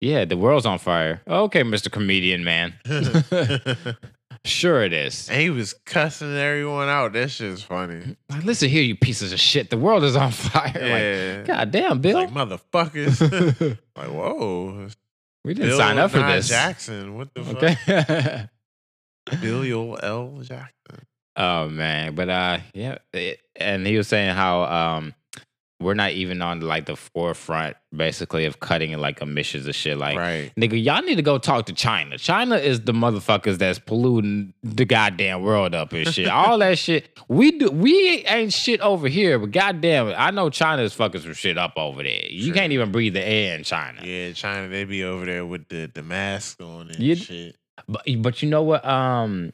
[0.00, 1.22] Yeah, the world's on fire.
[1.26, 1.90] Okay, Mr.
[1.90, 2.74] Comedian Man.
[4.44, 5.28] sure it is.
[5.28, 7.12] and he was cussing everyone out.
[7.14, 8.16] That shit's funny.
[8.30, 9.70] Like, listen here, you pieces of shit.
[9.70, 10.72] The world is on fire.
[10.74, 11.36] Yeah.
[11.38, 12.14] Like, God damn, Bill.
[12.18, 13.76] Like motherfuckers.
[13.96, 14.88] like whoa.
[15.44, 16.48] we didn't Bill sign up for Nye this.
[16.48, 17.16] Jackson.
[17.16, 17.56] What the fuck?
[17.62, 18.48] Okay.
[19.42, 20.38] Bill L.
[20.42, 21.06] Jackson.
[21.36, 25.14] oh man, but uh, yeah, it- and he was saying how um,
[25.80, 29.96] we're not even on like the forefront, basically, of cutting like emissions and shit.
[29.96, 30.52] Like, right.
[30.56, 32.18] Nigga, y'all need to go talk to China.
[32.18, 36.26] China is the motherfuckers that's polluting the goddamn world up and shit.
[36.28, 37.16] All that shit.
[37.28, 41.20] We do we ain't shit over here, but goddamn it, I know China is fucking
[41.20, 42.26] some shit up over there.
[42.28, 44.00] You can't even breathe the air in China.
[44.04, 47.56] Yeah, China, they be over there with the, the mask on and You- shit.
[47.86, 48.84] But but you know what?
[48.84, 49.52] Um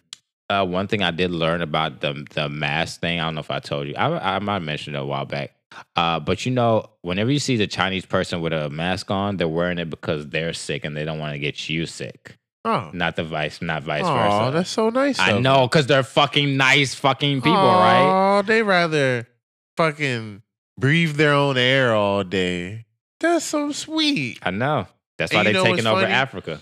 [0.48, 3.50] uh one thing I did learn about the the mask thing, I don't know if
[3.50, 3.94] I told you.
[3.96, 5.53] I I might have mentioned it a while back.
[5.96, 9.48] Uh, but you know, whenever you see the Chinese person with a mask on, they're
[9.48, 12.38] wearing it because they're sick and they don't want to get you sick.
[12.64, 12.90] Oh.
[12.94, 14.40] Not the vice, not vice versa.
[14.44, 15.18] Oh, that's so nice.
[15.18, 18.38] I of know, because they're fucking nice fucking people, right?
[18.38, 19.28] Oh, they rather
[19.76, 20.42] fucking
[20.78, 22.86] breathe their own air all day.
[23.20, 24.38] That's so sweet.
[24.42, 24.86] I know.
[25.18, 26.12] That's And why you they're know taking over funny?
[26.12, 26.60] Africa.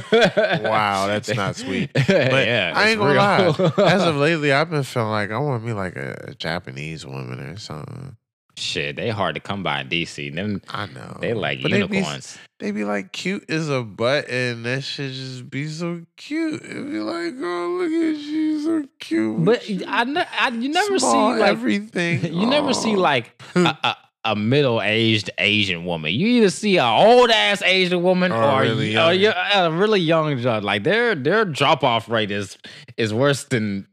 [0.00, 1.90] Wow, that's not sweet.
[1.94, 3.92] But yeah, I ain't gonna lie.
[3.92, 7.40] As of lately, I've been feeling like I want to be like a Japanese woman
[7.40, 8.16] or something.
[8.58, 10.34] Shit, they hard to come by in DC.
[10.34, 11.16] Them I know.
[11.20, 12.36] they like But they be- unicorns.
[12.58, 16.60] They be like cute as a butt, and that shit just be so cute.
[16.62, 19.44] It be like, oh, look at you, so cute.
[19.44, 22.24] But I, ne- I you never small see like everything.
[22.34, 26.12] you never see like a, a, a middle aged Asian woman.
[26.12, 29.14] You either see a old ass Asian woman Or or, really young.
[29.20, 30.42] you- a really young.
[30.42, 32.58] Like their their drop off rate is
[32.96, 33.86] is worse than.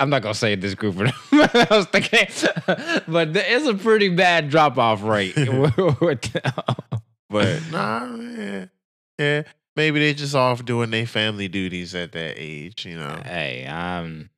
[0.00, 2.28] I'm not gonna say this group, but I was thinking,
[3.08, 5.34] but there is a pretty bad drop off rate.
[7.30, 8.70] But nah, man.
[9.18, 9.42] Yeah.
[9.76, 13.20] Maybe they just off doing their family duties at that age, you know.
[13.22, 14.30] hey, um,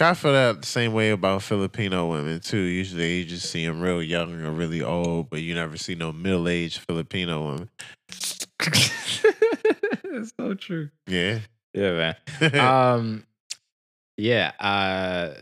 [0.00, 2.56] I feel that the same way about Filipino women too.
[2.56, 6.10] Usually you just see them real young or really old, but you never see no
[6.10, 7.70] middle aged Filipino women.
[8.60, 10.88] it's so true.
[11.06, 11.40] Yeah.
[11.74, 12.56] Yeah, man.
[12.56, 13.24] um
[14.18, 15.32] yeah uh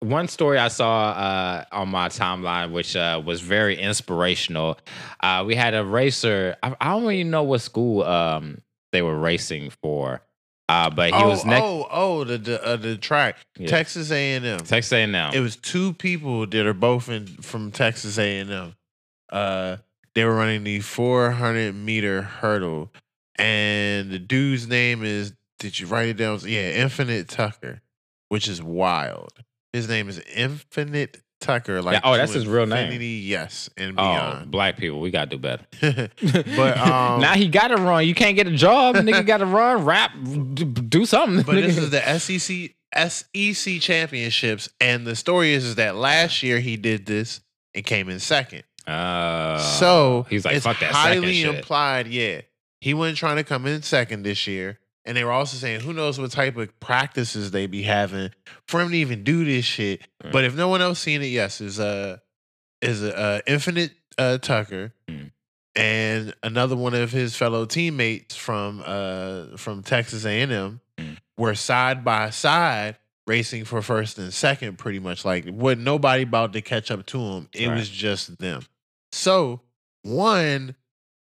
[0.00, 4.78] one story i saw uh on my timeline which uh was very inspirational
[5.20, 8.62] uh we had a racer i, I don't even know what school um
[8.92, 10.22] they were racing for
[10.68, 13.68] uh but he oh, was next oh, oh, the the, uh, the track, Yeah.
[13.68, 14.58] Texas A and M.
[14.60, 15.32] Texas A&M.
[15.32, 18.76] It was two people that are both in from Texas A and M.
[19.30, 19.76] Uh,
[20.14, 22.92] they were running the 400 meter hurdle,
[23.38, 25.32] and the dude's name is.
[25.58, 26.40] Did you write it down?
[26.44, 27.82] Yeah, Infinite Tucker,
[28.28, 29.32] which is wild.
[29.72, 31.82] His name is Infinite Tucker.
[31.82, 33.00] Like oh, that's his real name.
[33.00, 34.50] Yes, and oh beyond.
[34.50, 35.64] black people we gotta do better
[36.56, 40.10] but um, now he gotta run you can't get a job nigga gotta run rap
[40.88, 45.96] do something But this is the SEC SEC championships, and the story is, is that
[45.96, 47.40] last year he did this
[47.74, 48.64] and came in second.
[48.86, 52.06] Uh, so he's like, it's fuck that highly implied.
[52.06, 52.40] Yeah,
[52.80, 54.78] he wasn't trying to come in second this year,
[55.08, 58.30] and they were also saying who knows what type of practices they be having
[58.68, 60.02] for him to even do this shit.
[60.22, 60.30] Mm.
[60.30, 62.18] But if no one else seen it, yes, is uh
[62.80, 64.92] is uh, Infinite uh, Tucker.
[65.08, 65.32] Mm.
[65.74, 71.16] And another one of his fellow teammates from uh from Texas A&M Mm.
[71.36, 72.96] were side by side
[73.28, 77.18] racing for first and second pretty much like wasn't nobody about to catch up to
[77.20, 77.76] him it Right.
[77.76, 78.62] was just them
[79.12, 79.60] so
[80.02, 80.74] one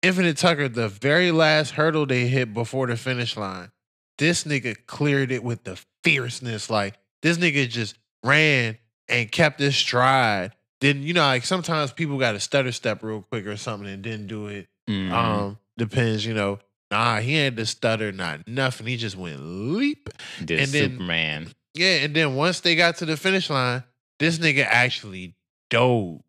[0.04, 3.70] infinite tucker the very last hurdle they hit before the finish line
[4.18, 8.76] this nigga cleared it with the fierceness like this nigga just ran
[9.08, 13.22] and kept his stride then you know like sometimes people got to stutter step real
[13.22, 15.10] quick or something and didn't do it Mhm.
[15.12, 16.58] um depends you know
[16.90, 20.10] nah he had to stutter not nothing he just went leap
[20.44, 21.52] Did and then- Superman.
[21.74, 23.82] yeah, and then once they got to the finish line,
[24.20, 25.34] this nigga actually
[25.70, 26.20] dove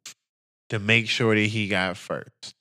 [0.69, 2.54] to make sure that he got first.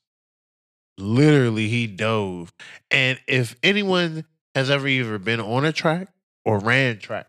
[0.99, 2.53] Literally he dove.
[2.91, 4.25] And if anyone
[4.55, 6.09] has ever either been on a track
[6.45, 7.27] or ran track,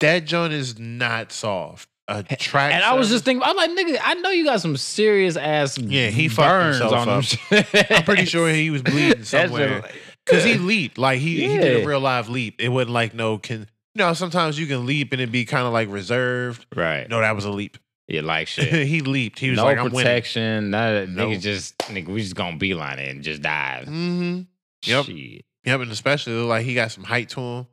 [0.00, 1.88] that joint is not soft.
[2.08, 2.72] A track.
[2.72, 5.76] And I was just thinking, I'm like, nigga, I know you got some serious ass
[5.76, 7.24] Yeah, he fucked burns himself on up.
[7.24, 7.90] shit.
[7.90, 9.82] I'm pretty sure he was bleeding somewhere.
[10.24, 10.98] Cause he leaped.
[10.98, 12.60] Like he, he did a real live leap.
[12.60, 15.66] It wasn't like no can you know, sometimes you can leap and it be kind
[15.66, 16.66] of like reserved.
[16.76, 17.08] right.
[17.08, 17.78] No, that was a leap.
[18.08, 18.86] Yeah, like shit.
[18.86, 19.38] he leaped.
[19.38, 19.98] He was no like, I'm winning.
[19.98, 20.70] protection.
[20.70, 21.28] None No.
[21.28, 23.86] Nigga just nigga, we just gonna beeline it and just dive.
[23.86, 24.42] Mm-hmm.
[24.84, 25.04] Yep.
[25.06, 25.44] Shit.
[25.64, 27.66] Yep, and especially like he got some height to him.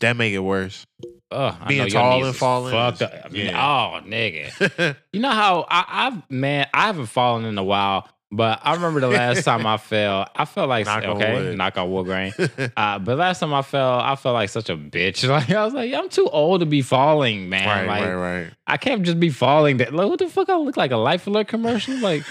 [0.00, 0.86] That make it worse.
[1.32, 3.32] Ugh, I Being tall and falling Fucked up.
[3.32, 3.50] Yeah.
[3.60, 4.96] Oh, nigga.
[5.12, 9.00] You know how I, I've man, I haven't fallen in a while, but I remember
[9.00, 10.28] the last time I fell.
[10.36, 11.56] I felt like Knock on okay, wood.
[11.58, 12.32] knock on wood grain.
[12.76, 15.26] Uh, but last time I fell, I felt like such a bitch.
[15.36, 17.66] Like I was like, I'm too old to be falling, man.
[17.66, 19.78] right, like right, I can't just be falling.
[19.78, 20.48] That like, what the fuck?
[20.48, 21.96] I look like a life alert commercial.
[21.98, 22.24] Like,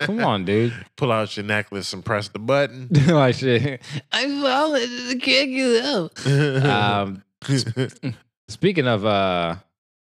[0.00, 0.72] come on, dude.
[0.96, 2.88] Pull out your necklace and press the button.
[3.08, 3.82] like shit.
[4.12, 4.88] I'm falling.
[5.10, 6.26] I can't get up.
[6.66, 7.22] Um,
[8.48, 9.56] Speaking of uh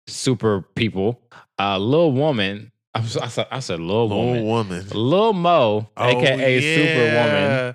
[0.08, 1.22] super people,
[1.60, 4.45] uh Little Woman, I, was, I said I said Little Woman.
[4.45, 4.86] woman.
[4.93, 7.74] Lil Mo, Oh, aka yeah.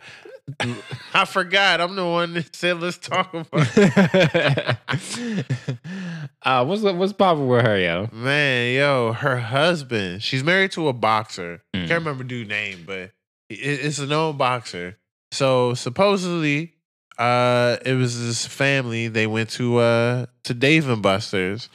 [1.14, 1.80] I forgot.
[1.80, 3.66] I'm the one that said let's talk about.
[3.68, 4.76] Superwoman.
[6.42, 8.08] uh what's what's popping with her, yo?
[8.12, 10.22] Man, yo, her husband.
[10.22, 11.62] She's married to a boxer.
[11.74, 11.86] Mm.
[11.88, 13.12] Can't remember dude name, but
[13.48, 13.54] it-
[13.84, 14.98] it's a known boxer.
[15.30, 16.74] So supposedly,
[17.18, 19.08] uh, it was this family.
[19.08, 21.68] They went to uh to Dave and Buster's,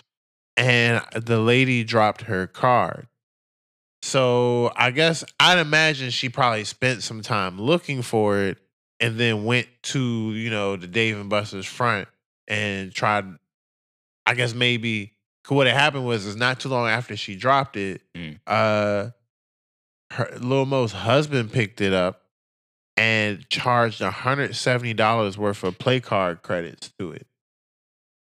[0.57, 3.07] and the lady dropped her card.
[4.07, 8.57] So I guess I'd imagine she probably spent some time looking for it,
[9.01, 12.07] and then went to you know the Dave and Buster's front
[12.47, 13.25] and tried.
[14.25, 17.75] I guess maybe 'cause what had happened was is not too long after she dropped
[17.77, 18.39] it, Mm.
[18.47, 19.09] uh,
[20.13, 22.23] her Lil Mo's husband picked it up
[22.95, 27.27] and charged hundred seventy dollars worth of play card credits to it.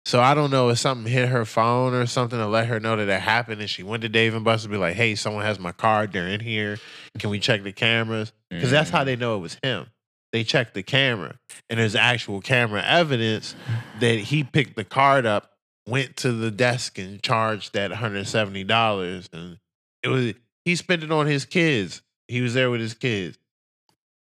[0.07, 2.97] So I don't know if something hit her phone or something to let her know
[2.97, 5.45] that it happened, and she went to Dave and Buster to be like, "Hey, someone
[5.45, 6.13] has my card.
[6.13, 6.79] They're in here.
[7.19, 9.21] Can we check the cameras?" Because that's how they mm.
[9.21, 9.87] know it was him.
[10.33, 11.39] They checked the camera,
[11.71, 13.55] and there's actual camera evidence
[14.01, 15.53] that he picked the card up,
[15.87, 19.59] went to the desk, and charged that hundred seventy dollars, and
[20.03, 20.35] it was
[20.65, 22.03] he spent it on his kids.
[22.29, 23.39] He was there with his kids,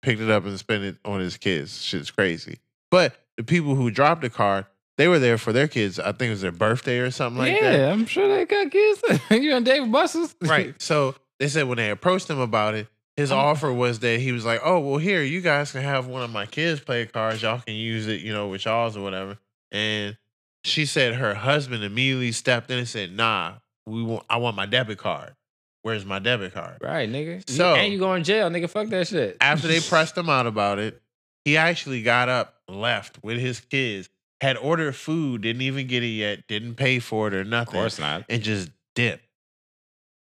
[0.02, 1.82] picked it up and spent it on his kids.
[1.82, 2.60] Shit's crazy.
[2.90, 4.66] But the people who dropped the card,
[4.98, 6.00] they were there for their kids.
[6.00, 7.80] I think it was their birthday or something like yeah, that.
[7.80, 9.02] Yeah, I'm sure they got kids.
[9.32, 10.36] you and Dave and Buster's?
[10.41, 10.80] Right.
[10.82, 12.88] So they said when they approached him about it,
[13.18, 13.38] his oh.
[13.38, 16.32] offer was that he was like, "Oh, well, here you guys can have one of
[16.32, 17.41] my kids' play cards.
[17.41, 19.38] Y'all can use it, you know, with y'all's or whatever."
[19.72, 20.18] And
[20.64, 23.54] she said her husband immediately stepped in and said, "Nah,
[23.86, 24.26] we want.
[24.30, 25.36] I want my debit card.
[25.84, 27.48] Where's my debit card?" Right, nigga.
[27.50, 28.70] So- and you go in jail, nigga.
[28.70, 29.38] Fuck that shit.
[29.41, 31.02] After they pressed him out about it,
[31.46, 34.10] he actually got up, left with his kids,
[34.44, 37.76] had ordered food, didn't even get it yet, didn't pay for it or nothing.
[37.76, 38.26] of course not.
[38.30, 39.22] and just dip.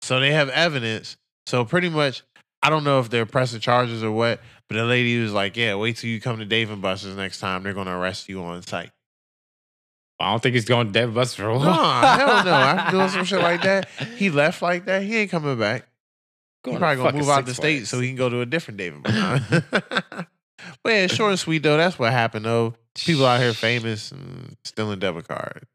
[0.04, 1.18] So they have evidence.
[1.48, 2.24] So pretty much,
[2.62, 4.40] I don't know if they're pressing charges or what,
[4.70, 7.40] but the lady was like, "Yeah, wait till you come to Dave and Buster's next
[7.40, 7.64] time.
[7.64, 8.92] They're gonna arrest you on site."
[10.20, 12.18] I don't think he's going to Dave and Buster for a while.
[12.18, 12.52] hell no.
[12.52, 15.02] After doing some shit like that, he left like that.
[15.04, 15.88] He ain't coming back.
[16.64, 18.78] Going He probably gonna move out the state so he can go to a different
[18.78, 20.26] Dave and Buster's.
[20.84, 21.78] but yeah, short and sweet though.
[21.78, 22.76] That's what happened though.
[22.96, 25.66] People out here famous and stealing debit cards.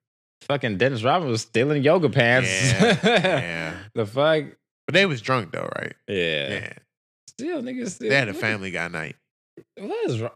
[0.43, 2.49] Fucking Dennis Rodman was stealing yoga pants.
[2.49, 3.75] Yeah, yeah.
[3.95, 4.45] the fuck?
[4.87, 5.95] But they was drunk though, right?
[6.07, 6.49] Yeah.
[6.49, 6.73] Yeah.
[7.29, 7.91] Still, niggas.
[7.91, 9.17] Still, They had a Family Guy night.
[9.79, 10.31] What is wrong?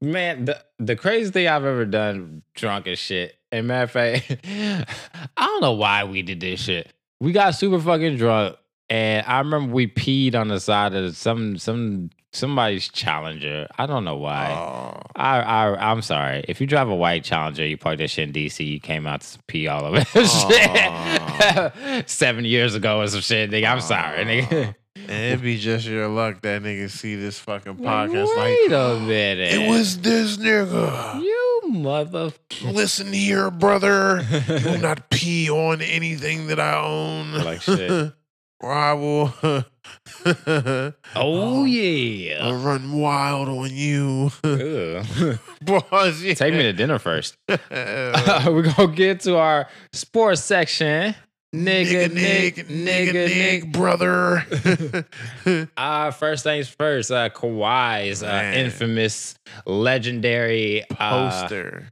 [0.00, 3.36] Man, the, the craziest thing I've ever done drunk as shit.
[3.52, 4.36] And matter of fact,
[5.36, 6.92] I don't know why we did this shit.
[7.20, 8.56] We got super fucking drunk,
[8.88, 13.66] and I remember we peed on the side of some some somebody's Challenger.
[13.78, 14.50] I don't know why.
[14.52, 15.00] Oh.
[15.16, 16.44] I, I I'm sorry.
[16.48, 19.20] If you drive a white Challenger, you parked that shit in DC, you came out
[19.22, 23.70] to pee all over that shit seven years ago or some shit, nigga.
[23.70, 24.74] I'm sorry, nigga.
[24.96, 28.28] And it'd be just your luck that nigga see this fucking podcast.
[28.36, 29.52] wait Like, a minute.
[29.52, 31.20] it was this nigga.
[31.20, 32.32] you mother.
[32.62, 34.24] Listen here, brother.
[34.48, 37.32] Will not pee on anything that I own.
[37.32, 38.12] Like shit.
[38.64, 39.34] or I will
[41.14, 42.38] Oh yeah.
[42.46, 44.30] I'll run wild on you.
[44.42, 45.38] Ugh.
[45.62, 46.34] Boss, yeah.
[46.34, 47.36] Take me to dinner first.
[47.48, 47.60] to
[48.46, 51.14] We're gonna get to our sports section.
[51.54, 53.70] Nigga, Nick, nigga, Nick.
[53.72, 54.44] brother.
[55.76, 61.90] Uh, first things first, uh, Kawhi's uh, infamous, legendary uh, Poster.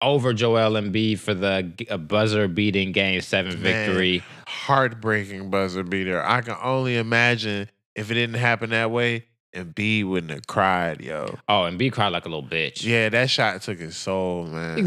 [0.00, 3.86] over Joel Embiid for the uh, buzzer-beating Game Seven Man.
[3.88, 4.22] victory.
[4.64, 6.22] Heartbreaking buzzer beater.
[6.24, 11.36] I can only imagine if it didn't happen that way, Embiid wouldn't have cried, yo.
[11.48, 12.82] Oh, Embiid cried like a little bitch.
[12.82, 14.78] Yeah, that shot took his soul, man.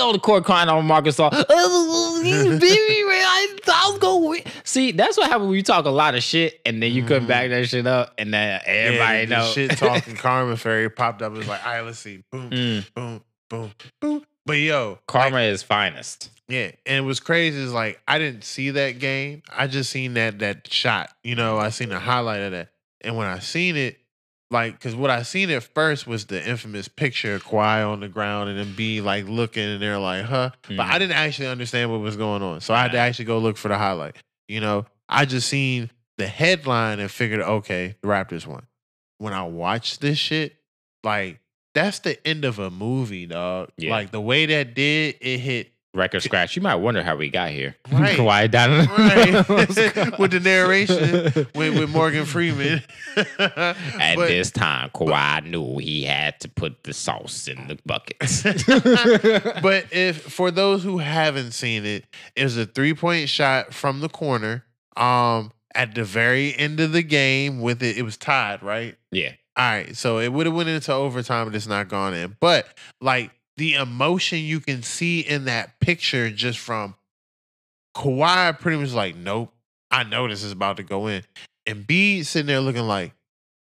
[0.00, 1.30] All the court crying on Marcus All.
[1.30, 4.42] Baby, man, I thought I was gonna win.
[4.64, 7.28] See, that's what happened when you talk a lot of shit and then you couldn't
[7.28, 9.44] back that shit up, and then everybody yeah, the know.
[9.52, 11.34] shit talking Karma Fairy popped up.
[11.34, 12.24] It was like, all right, let's see.
[12.32, 12.94] Boom, Mm.
[12.94, 14.24] boom, boom, boom.
[14.46, 16.30] But yo, Karma like, is finest.
[16.48, 16.72] yeah.
[16.86, 19.42] And what's crazy is like I didn't see that game.
[19.50, 21.10] I just seen that that shot.
[21.22, 22.68] You know, I seen a highlight of that.
[23.02, 23.98] And when I seen it,
[24.50, 28.08] like, cause what I seen at first was the infamous picture of Kawhi on the
[28.08, 30.50] ground and then be like looking and they're like, huh.
[30.68, 30.98] But I Mhm.
[30.98, 32.60] didn't actually understand what was going on.
[32.60, 34.16] So I had to actually go look for the highlight.
[34.48, 38.66] You know, I just seen the headline and figured, okay, the Raptors won.
[39.18, 40.56] When I watched this shit,
[41.04, 41.39] like,
[41.74, 43.70] that's the end of a movie, dog.
[43.76, 43.90] Yeah.
[43.90, 46.54] Like the way that did, it hit Record scratch.
[46.54, 47.74] You might wonder how we got here.
[47.90, 48.16] Right.
[48.16, 48.86] Kawhi down.
[48.86, 49.48] right
[50.20, 52.82] with the narration with, with Morgan Freeman.
[53.16, 58.42] At But- this time, Kawhi knew he had to put the sauce in the buckets.
[58.44, 62.04] but if for those who haven't seen it,
[62.36, 64.64] it was a three point shot from the corner.
[64.96, 68.96] Um, at the very end of the game, with it, it was tied, right?
[69.10, 69.32] yeah.
[69.60, 72.34] All right, so it would have went into overtime, but it's not gone in.
[72.40, 72.66] But
[73.02, 76.94] like the emotion you can see in that picture, just from
[77.94, 79.52] Kawhi, pretty much like, nope,
[79.90, 81.24] I know this is about to go in,
[81.68, 83.12] Embiid sitting there looking like,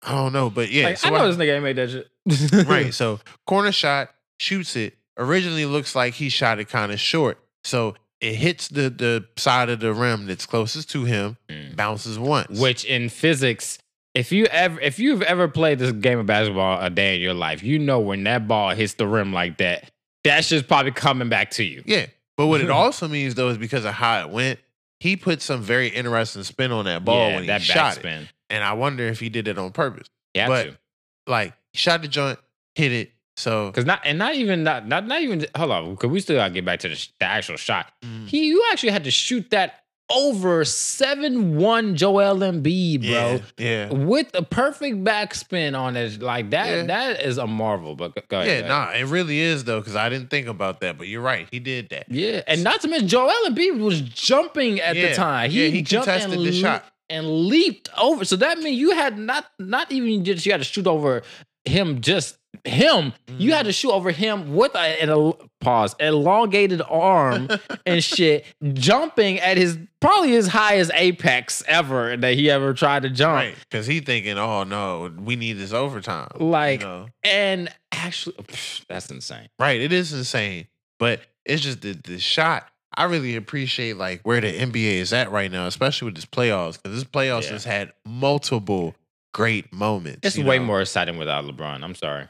[0.03, 2.67] I don't know, but yeah, Like, so I know this nigga ain't made that shit.
[2.69, 2.95] right.
[2.95, 4.95] So corner shot, shoots it.
[5.19, 7.39] Originally looks like he shot it kind of short.
[7.65, 11.75] So it hits the the side of the rim that's closest to him, Mm.
[11.75, 12.61] bounces once.
[12.61, 13.79] Which in physics,
[14.15, 17.35] if you ever if you've ever played this game of basketball a day in your
[17.35, 19.91] life, you know when that ball hits the rim like that,
[20.25, 21.83] that's just probably coming back to you.
[21.87, 22.07] yeah.
[22.37, 24.59] But what it also means though is because of how it went,
[24.99, 28.29] he put some very interesting spin on that ball yeah, when he that shot it.
[28.49, 30.09] And I wonder if he did it on purpose.
[30.35, 30.49] Yeah.
[30.49, 30.79] But- to.
[31.27, 32.39] Like he shot the joint,
[32.75, 33.13] hit it.
[33.37, 36.37] So Cause not and not even not not, not even hold on, cause we still
[36.37, 37.91] gotta get back to the, the actual shot.
[38.05, 43.47] mm, He you actually had to shoot that over seven one Joel Embiid, yeah, bro.
[43.59, 43.93] yeah.
[43.93, 46.69] With a perfect backspin on it, like that.
[46.69, 46.83] Yeah.
[46.85, 47.95] That is a marvel.
[47.97, 48.41] But go.
[48.41, 48.69] Yeah, ahead.
[48.69, 50.99] nah, it really is though, because I didn't think about that.
[50.99, 52.07] But you're right, he did that.
[52.11, 55.15] Yeah, and not to mention Joel Embiid was jumping at the Yeah.
[55.15, 55.51] time.
[55.51, 56.85] Yeah, He, he jumped and, the shot.
[57.09, 58.25] and leaped over.
[58.25, 61.23] So that means you had not not even just you had to shoot over
[61.65, 63.13] him, just him.
[63.29, 63.49] You Mm-hmm.
[63.51, 67.49] had to shoot over him with a, an el- pause, elongated arm
[67.87, 68.45] and shit,
[68.75, 73.35] jumping at his probably his highest apex ever that he ever tried to jump.
[73.35, 73.55] Right.
[73.71, 76.29] Because he thinking, oh no, we need this overtime.
[76.39, 77.09] you Like, know?
[77.25, 79.49] and actually, pff, that's insane.
[79.59, 79.81] Right.
[79.81, 80.67] It is insane.
[80.99, 82.67] But it's just the, the shot.
[82.95, 86.83] I really appreciate like where the NBA is at right now, especially with this playoffs,
[86.83, 87.53] because this playoffs Yeah.
[87.53, 88.95] has had multiple
[89.33, 90.21] great moments.
[90.25, 90.65] It's way know?
[90.65, 91.83] more exciting without LeBron.
[91.85, 92.27] I'm sorry.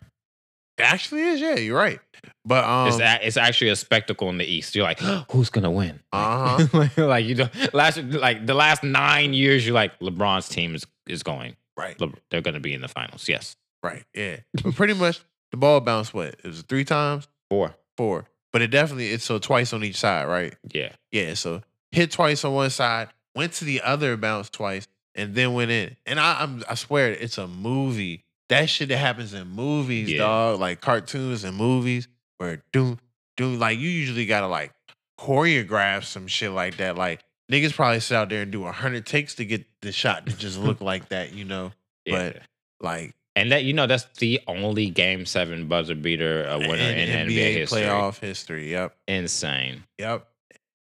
[0.78, 2.00] It actually is, yeah, you're right.
[2.44, 4.74] But um it's a, it's actually a spectacle in the East.
[4.74, 5.00] You're like,
[5.30, 6.00] who's gonna win?
[6.12, 6.66] Uh-huh.
[6.78, 9.64] like, like, you don't last like the last nine years.
[9.66, 11.56] You're like LeBron's team is, is going.
[11.76, 13.28] right, Le- They're gonna be in the finals.
[13.28, 14.36] Yes, right, yeah.
[14.62, 16.28] But pretty much the ball bounced what?
[16.28, 17.28] It was three times?
[17.50, 17.74] four.
[17.96, 18.26] Four.
[18.52, 20.54] But it definitely it's so twice on each side, right?
[20.72, 21.62] Yeah, Yeah, so
[21.92, 25.96] hit twice on one side, went to the other, bounced twice, and then went in.
[26.06, 28.24] And I I'm, I swear it's a movie.
[28.50, 30.18] That shit that happens in movies, Yeah.
[30.18, 32.06] dog, like cartoons and movies,
[32.38, 32.98] where do
[33.36, 34.72] do like you usually gotta like
[35.18, 36.96] choreograph some shit like that.
[36.96, 37.20] Like
[37.50, 40.36] niggas probably sit out there and do a hundred takes to get the shot to
[40.36, 41.72] just look like that, you know.
[42.04, 42.32] yeah.
[42.32, 42.42] But
[42.80, 47.28] like and that you know that's the only Game Seven buzzer beater uh, winner in,
[47.28, 47.82] NBA, history.
[47.82, 48.70] playoff history.
[48.72, 48.96] Yep.
[49.08, 49.84] Insane.
[49.98, 50.26] Yep.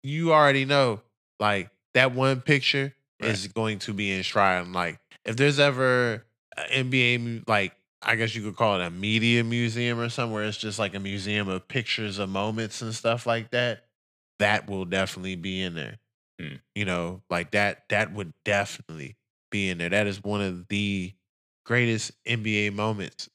[0.03, 1.01] You already know,
[1.39, 3.33] like that one picture Right.
[3.33, 4.73] is going to be enshrined.
[4.73, 6.25] Like if there's ever
[6.71, 10.45] NBA, like I guess you could call it a media museum or somewhere.
[10.45, 13.85] It's just like a museum of pictures of moments and stuff like that.
[14.39, 15.99] That will definitely be in there.
[16.41, 16.57] Hmm.
[16.75, 17.85] You know, like that.
[17.91, 19.17] That would definitely
[19.51, 19.91] be in there.
[19.91, 21.13] That is one of the
[21.67, 23.29] greatest NBA moments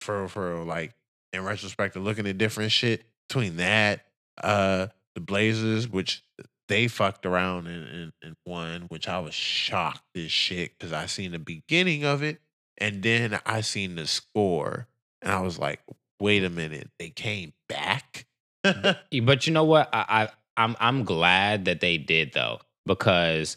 [0.00, 0.94] for for like
[1.32, 4.06] in retrospect of looking at different shit between that
[4.42, 6.24] uh the Blazers, which
[6.68, 11.06] they fucked around and, and, and won, which I was shocked as shit because I
[11.06, 12.40] seen the beginning of it
[12.80, 14.88] and then I seen the score
[15.22, 15.80] and I was like,
[16.20, 18.26] wait a minute, they came back.
[18.64, 19.88] But you know what?
[19.92, 23.56] I, I I'm I'm glad that they did though because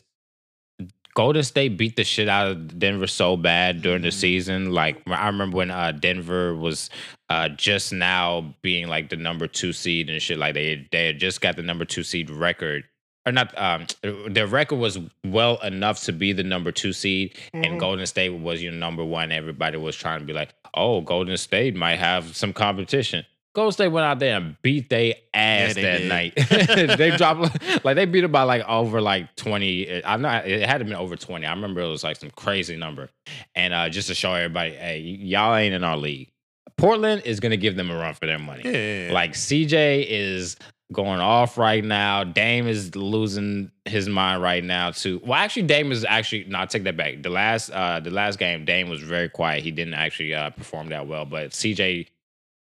[1.15, 4.13] Golden State beat the shit out of Denver so bad during the Mhm.
[4.13, 4.71] season.
[4.71, 6.89] Like I remember when uh, Denver was
[7.29, 10.39] uh, just now being like the number two seed and shit.
[10.39, 12.85] Like they they had just got the number two seed record
[13.25, 13.53] or not.
[13.57, 13.85] Um,
[14.29, 17.63] their record was well enough to be the number two seed, Mm-hmm.
[17.63, 19.31] and Golden State was your number one.
[19.31, 23.25] Everybody was trying to be like, oh, Golden State might have some competition.
[23.55, 26.09] Golden State went out there and beat they ass they that did.
[26.09, 26.33] night.
[26.97, 30.03] they dropped like they beat it by like over like twenty.
[30.03, 31.45] I know it had to been over twenty.
[31.45, 33.09] I remember it was like some crazy number.
[33.53, 36.31] And uh, just to show everybody, hey, y'all ain't in our league.
[36.77, 38.63] Portland is gonna give them a run for their money.
[38.65, 39.11] Yeah.
[39.13, 40.55] Like CJ is
[40.91, 42.23] going off right now.
[42.23, 45.21] Dame is losing his mind right now too.
[45.23, 47.21] Well, actually, Dame is actually no, I take that back.
[47.21, 49.63] The last uh the last game, Dame was very quiet.
[49.63, 51.25] He didn't actually uh perform that well.
[51.25, 52.07] But CJ,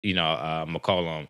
[0.04, 1.28] you know, uh McCollum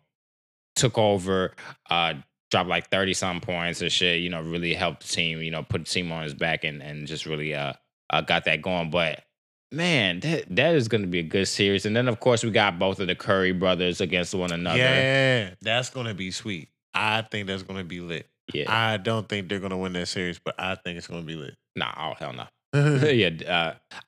[0.76, 1.54] took over,
[1.90, 2.14] uh
[2.50, 5.62] dropped like 30 some points and shit, you know, really helped the team, you know,
[5.62, 7.72] put the team on his back and and just really uh,
[8.10, 8.90] uh got that going.
[8.90, 9.24] But
[9.72, 11.86] man, that that is gonna be a good series.
[11.86, 14.78] And then of course we got both of the Curry brothers against one another.
[14.78, 16.68] Yeah, that's gonna be sweet.
[16.94, 18.26] I think that's gonna be lit.
[18.52, 18.64] Yeah.
[18.68, 21.54] I don't think they're gonna win that series, but I think it's gonna be lit.
[21.76, 22.46] Nah, oh hell no.
[23.08, 23.28] yeah,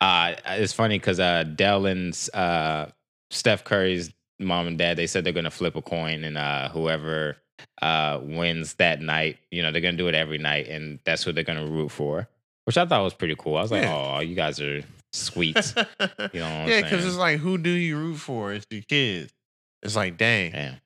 [0.00, 2.86] uh, uh, it's funny because uh, Dell and uh,
[3.30, 4.10] Steph Curry's
[4.40, 7.36] mom and dad they said they're gonna flip a coin, and uh, whoever
[7.82, 11.32] uh, wins that night, you know, they're gonna do it every night, and that's who
[11.32, 12.28] they're gonna root for,
[12.64, 13.56] which I thought was pretty cool.
[13.56, 14.14] I was like, Yeah.
[14.16, 14.82] oh, you guys are
[15.12, 15.56] sweet.
[16.32, 18.52] You know what I'm yeah, because it's like, who do you root for?
[18.52, 19.32] It's your kids.
[19.82, 20.76] It's like, dang, Damn.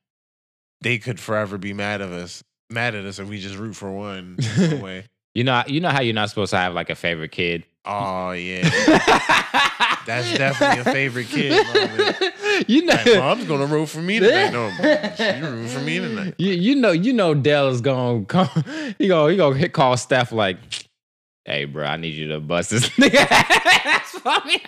[0.81, 3.91] They could forever be mad at us, mad at us if we just root for
[3.91, 5.05] one away.
[5.35, 7.65] You know, you know how you're not supposed to have like a favorite kid.
[7.85, 8.63] Oh yeah,
[10.07, 11.53] that's definitely a favorite kid.
[11.75, 12.69] moment.
[12.69, 14.51] you know, Like, mom's gonna root for me tonight.
[14.53, 14.71] No,
[15.17, 16.35] she root for me tonight.
[16.39, 18.49] You, you know, you know, Dell is gonna come.
[18.99, 20.59] He gonna he gonna hit call Steph like,
[21.45, 24.61] "Hey, bro, I need you to bust this nigga." That's funny.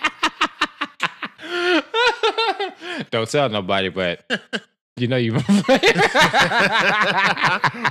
[3.11, 4.23] Don't tell nobody, but
[5.01, 5.33] you know you.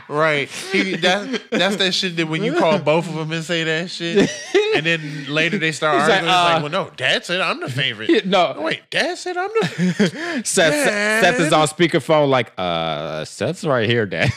[0.08, 0.48] right.
[0.72, 3.90] He, that, that's that shit that when you call both of them and say that
[3.90, 4.30] shit,
[4.74, 6.30] and then later they start He's like, arguing.
[6.30, 8.26] It's like, uh, well, no, Dad said I'm the favorite.
[8.30, 10.42] no, Oh, wait, Dad said I'm the.
[10.44, 14.30] Seth, Seth is on speakerphone like, uh, Seth's right here, Dad.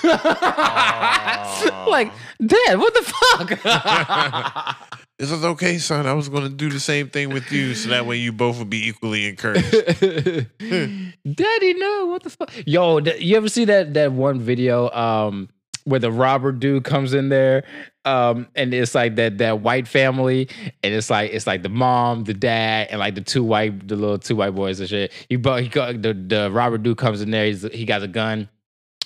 [1.87, 2.11] like,
[2.45, 3.13] Dad, what the
[3.59, 4.99] fuck?
[5.23, 6.05] This is okay, son.
[6.05, 8.59] I was going to do the same thing with you, so that way you both
[8.59, 9.71] would be equally encouraged.
[10.59, 12.51] Daddy, no, what the fuck?
[12.65, 15.47] Yo, th- you ever see that that one video um
[15.85, 17.63] where the robber dude comes in there
[18.03, 20.49] um and it's like that that white family
[20.83, 23.95] and it's like it's like the mom, the dad, and like the two white the
[23.95, 25.13] little two white boys and shit.
[25.29, 28.09] He both he got the the robber dude comes in there, he's he got a
[28.09, 28.49] gun.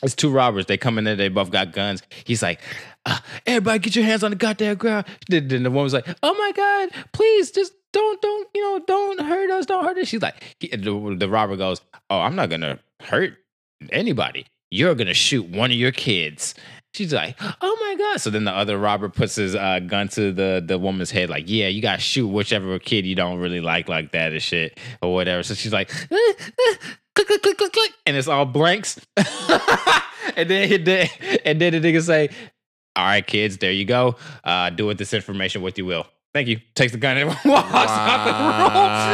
[0.04, 0.68] It's two robbers.
[0.68, 1.16] They come in there.
[1.16, 2.04] They both got guns.
[2.24, 2.60] He's like,
[3.08, 6.34] uh, "Everybody, get your hands on the goddamn ground." Then, then the woman's like, "Oh
[6.34, 10.22] my god, please, just don't, don't, you know, don't hurt us, don't hurt us." She's
[10.22, 13.34] like, he, the, the robber goes, "Oh, I'm not gonna hurt
[13.92, 14.46] anybody.
[14.70, 16.54] You're gonna shoot one of your kids."
[16.94, 20.32] She's like, "Oh my god!" So then the other robber puts his uh, gun to
[20.32, 23.88] the the woman's head, like, "Yeah, you gotta shoot whichever kid you don't really like,
[23.88, 26.76] like that and shit or whatever." So she's like, "Eh, eh,
[27.14, 29.00] click, click, click, click, click, and it's all blanks.
[30.36, 31.10] and then he did,
[31.46, 32.30] and then the nigga say,
[32.98, 34.16] "All right, kids, there you go.
[34.44, 36.60] Uh, do with this information what you will." Thank you.
[36.76, 39.14] Takes the gun and walks out the Wow.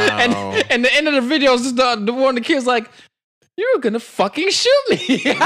[0.50, 0.60] room.
[0.60, 2.66] And and the end of the video is just the, the one of the kids
[2.66, 2.90] like,
[3.56, 5.38] "You're gonna fucking shoot me." Wow.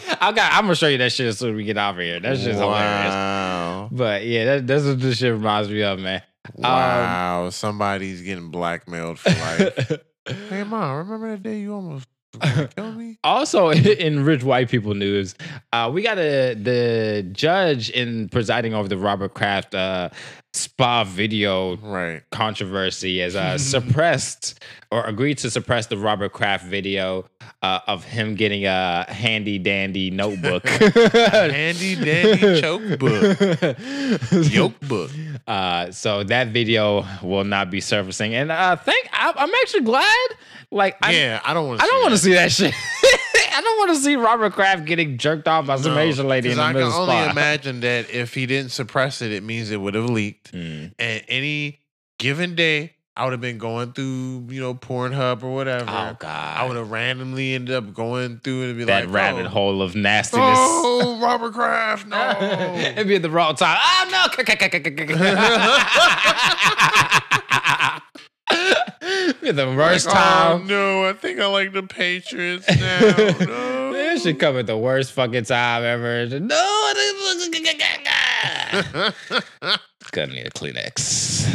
[0.20, 0.52] I got.
[0.54, 2.18] I'm gonna show you that shit as soon as we get out of here.
[2.20, 3.12] That's just hilarious.
[3.12, 3.88] wow.
[3.92, 6.22] But yeah, that, that's what this shit reminds me of, man.
[6.54, 7.50] Wow.
[7.50, 9.92] Somebody's getting blackmailed for life.
[10.50, 12.08] hey, mom, remember that day you almost
[13.24, 15.34] Also, in rich white people news,
[15.72, 20.10] uh, we got a the judge in presiding over the Robert Kraft uh,
[20.54, 22.22] spa video Right.
[22.30, 27.26] controversy has uh, suppressed or agreed to suppress the Robert Kraft video
[27.62, 30.66] uh, of him getting a handy dandy notebook.
[30.68, 33.38] Handy dandy choke book.
[34.52, 35.10] Yoke book.
[35.46, 40.28] Uh, so that video will not be surfacing, and uh, thank I, I'm actually glad.
[40.70, 42.74] Like, I, yeah, I don't want I don't want to see that shit.
[43.54, 46.56] I don't want to see Robert Kraft getting jerked off by some Asian lady in
[46.56, 47.30] the I middle can only spot.
[47.30, 50.52] imagine that if he didn't suppress it, it means it would have leaked.
[50.52, 50.92] Mm.
[50.98, 51.78] And any
[52.18, 55.84] given day, I would have been going through, you know, Pornhub or whatever.
[55.88, 59.14] Oh God, I would have randomly ended up going through it and be that like,
[59.14, 60.58] rabbit oh, hole of nastiness.
[60.58, 62.30] Oh, Robert Kraft, no.
[62.74, 63.78] It'd be at the wrong time.
[63.80, 64.26] Oh no!
[69.44, 70.66] Be the worst Oh time.
[70.66, 73.00] no, I think I like the Patriots now.
[73.44, 73.92] No.
[73.94, 76.26] It should come at the worst fucking time ever.
[76.40, 76.92] No,
[80.12, 81.46] gonna need a Kleenex.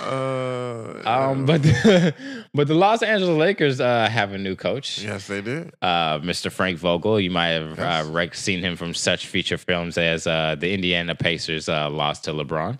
[0.00, 1.62] uh, Um, but
[2.54, 4.98] but the Los Angeles Lakers uh, have a new coach.
[5.02, 5.72] yes, they did.
[5.82, 6.50] uh, Mr.
[6.50, 7.20] Frank Vogel.
[7.20, 8.06] You might have Yes.
[8.06, 12.24] uh, rec- seen him from such feature films as uh, the Indiana Pacers uh, lost
[12.24, 12.78] to LeBron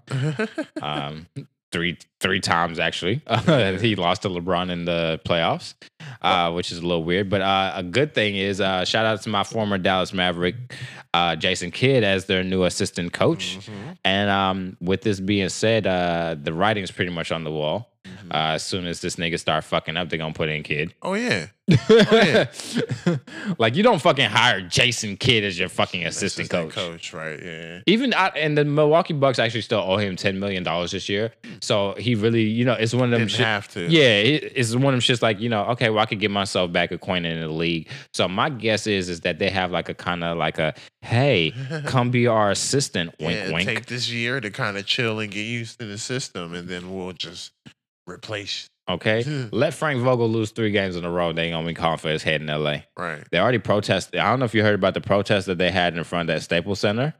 [0.82, 1.26] um,
[1.72, 3.22] three three times actually.
[3.80, 5.74] he lost to LeBron in the playoffs,
[6.20, 7.28] uh, which is a little weird.
[7.28, 10.54] But uh, a good thing is, uh, shout out to my former Dallas Maverick,
[11.12, 13.58] uh, Jason Kidd, as their new assistant coach.
[13.60, 13.96] Mhm.
[14.04, 17.91] And um, with this being said, uh, the is pretty much on the wall.
[18.32, 20.94] Uh, as soon as this nigga start fucking up, they're gonna put in Kidd.
[21.02, 21.46] Oh yeah,
[23.58, 26.72] like you don't fucking hire Jason Kidd as your fucking assistant, coach.
[26.74, 27.40] coach, right?
[27.42, 27.80] Yeah.
[27.86, 31.32] Even I, and the Milwaukee Bucks actually still owe him ten million dollars this year.
[31.60, 33.20] So he really, you know, it's one of them.
[33.20, 33.86] Didn't shit- have to.
[33.88, 36.30] Yeah, it- it's one of them shits like you know, okay, well I could get
[36.30, 37.88] myself back acquainted in the league.
[38.12, 41.52] So my guess is is that they have like a kind of like a hey,
[41.86, 43.68] come be our assistant, wink yeah, wink.
[43.68, 46.94] Take this year to kind of chill and get used to the system, and then
[46.94, 47.52] we'll just
[48.08, 48.68] replace.
[48.88, 51.32] Okay, let Frank Vogel lose three games in a row.
[51.32, 52.86] They ain't gonna be calling for his head in L.A.
[52.96, 53.24] Right.
[53.30, 54.20] They already protested.
[54.20, 56.34] I don't know if you heard about the protest that they had in front of
[56.34, 57.14] that Staples Center.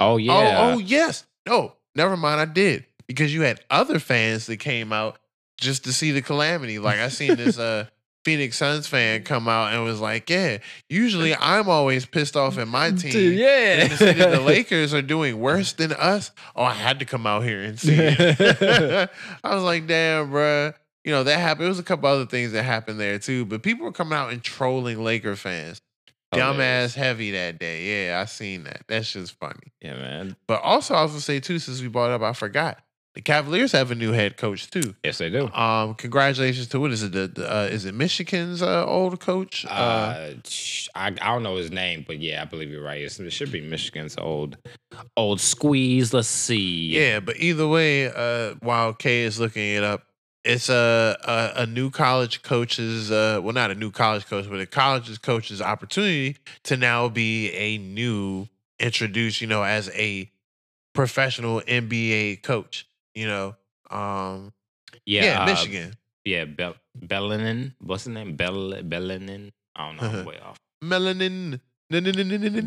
[0.00, 0.32] Oh yeah.
[0.32, 1.24] Oh, oh yes.
[1.46, 2.40] No, never mind.
[2.40, 5.18] I did because you had other fans that came out
[5.60, 6.78] just to see the calamity.
[6.78, 7.86] Like I seen this uh
[8.24, 10.58] Phoenix Suns fan come out and was like, "Yeah,
[10.88, 13.12] usually I'm always pissed off at my team.
[13.12, 13.82] Dude, yeah.
[13.82, 16.30] And to the Lakers are doing worse than us.
[16.56, 19.10] Oh, I had to come out here and see it.
[19.44, 20.74] I was like, damn, bruh.
[21.04, 21.64] You know, that happened.
[21.64, 24.32] There was a couple other things that happened there too, but people were coming out
[24.32, 25.80] and trolling Laker fans.
[26.32, 28.06] Oh, Dumbass heavy that day.
[28.08, 28.82] Yeah, I seen that.
[28.88, 29.72] That's just funny.
[29.80, 30.36] Yeah, man.
[30.46, 32.78] But also, I was gonna say too, since we brought it up, I forgot.
[33.14, 34.96] The Cavaliers have a new head coach too.
[35.04, 35.48] Yes, they do.
[35.52, 37.12] Um, congratulations to what is it?
[37.12, 39.64] The, the, uh, is it Michigan's uh, old coach?
[39.66, 40.34] Uh, Uh,
[40.96, 43.00] I, I don't know his name, but yeah, I believe you're right.
[43.00, 44.56] It's, it should be Michigan's old
[45.16, 46.12] old squeeze.
[46.12, 46.88] Let's see.
[46.88, 50.02] yeah, but either way, uh, while Kay is looking it up,
[50.44, 54.58] it's a a, a new college coach's uh, well, not a new college coach, but
[54.58, 58.48] a college's coach's opportunity to now be a new
[58.80, 60.28] introduced, you know, as a
[60.94, 62.88] professional NBA coach.
[63.14, 63.54] You know,
[63.90, 64.52] um,
[65.06, 65.94] yeah, yeah, uh, Michigan.
[66.24, 67.74] Yeah, Bell Bellinin.
[67.80, 68.36] What's his name?
[68.36, 69.52] Bell Bellinin.
[69.76, 70.18] I don't know.
[70.20, 70.56] I'm way off.
[70.82, 71.60] Melanin.
[71.92, 72.58] Melanin.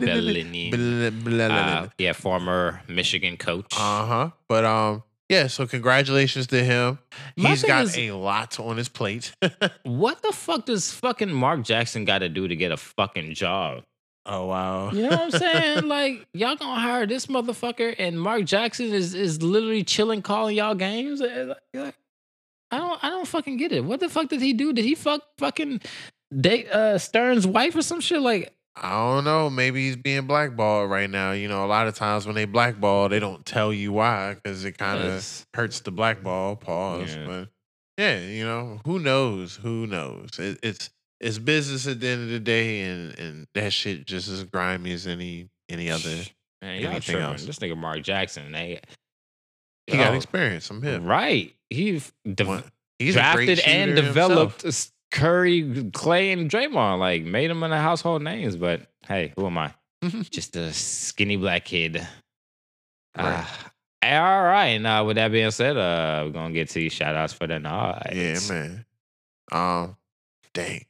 [1.52, 3.74] Uh, yeah, former Michigan coach.
[3.76, 4.30] Uh huh.
[4.48, 5.48] But um, yeah.
[5.48, 7.00] So congratulations to him.
[7.36, 9.34] He's got a lot on his plate.
[9.84, 13.84] what the fuck does fucking Mark Jackson got to do to get a fucking job?
[14.28, 14.92] Oh wow.
[14.92, 15.84] You know what I'm saying?
[15.88, 20.76] like y'all gonna hire this motherfucker, and Mark Jackson is is literally chilling, calling y'all
[20.76, 21.22] games.
[21.22, 21.58] Like,
[22.70, 23.84] I don't, I don't fucking get it.
[23.86, 24.74] What the fuck did he do?
[24.74, 25.82] Did he fuck fucking
[26.38, 28.22] date uh, Stern's wife or some shit?
[28.22, 29.50] Like, I don't know.
[29.50, 31.32] Maybe he's being blackballed right now.
[31.32, 34.66] You know, a lot of times when they blackball, they don't tell you why because
[34.66, 35.46] it kind of Yes.
[35.54, 36.58] hurts the blackball.
[36.58, 37.16] Pause.
[37.16, 37.26] Yeah.
[37.26, 37.50] But
[37.98, 39.56] yeah, you know, who knows?
[39.56, 40.38] Who knows?
[40.38, 40.90] It, it's
[41.20, 44.92] it's business at the end of the day, and and that shit just as grimy
[44.94, 46.16] as any any other.
[46.62, 47.22] man, anything tripping.
[47.22, 47.46] else.
[47.46, 48.82] This nigga Mark Jackson, they
[49.88, 50.70] He got experience.
[50.70, 51.02] I'm hip.
[51.04, 51.54] right.
[51.70, 52.64] He de-
[53.00, 54.92] He's drafted and developed himself.
[55.12, 57.00] Curry, Clay, and Draymond.
[57.00, 58.56] Like made them into household names.
[58.58, 59.74] But hey, who am I?
[60.30, 62.06] Just a skinny black kid.
[63.18, 63.46] Right.
[64.04, 64.78] Uh, all right.
[64.84, 67.60] Uh, with that being said, uh, we're gonna get to these shout outs for the
[67.60, 68.12] night.
[68.14, 68.86] Yeah, man.
[69.52, 69.96] Um,
[70.54, 70.86] dang.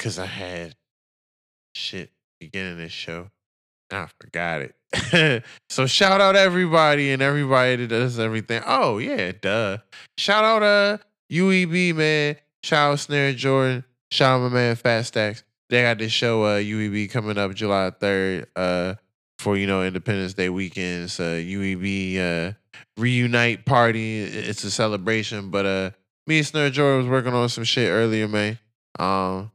[0.00, 0.74] Cause I had
[1.74, 3.28] shit beginning this show.
[3.90, 5.44] I forgot it.
[5.68, 8.62] so shout out everybody and everybody that does everything.
[8.66, 9.76] Oh yeah, duh.
[10.16, 10.98] Shout out uh
[11.30, 12.36] UEB man.
[12.62, 13.84] Shout out Snare Jordan.
[14.10, 15.44] Shout out my man Fat Stacks.
[15.68, 18.94] They got this show uh UEB coming up July 3rd uh
[19.38, 21.20] for you know Independence Day weekends.
[21.20, 22.52] Uh UEB uh
[22.96, 24.20] reunite party.
[24.22, 25.90] It's a celebration, but uh
[26.26, 28.58] me and Snare Jordan was working on some shit earlier, man.
[28.98, 29.50] Um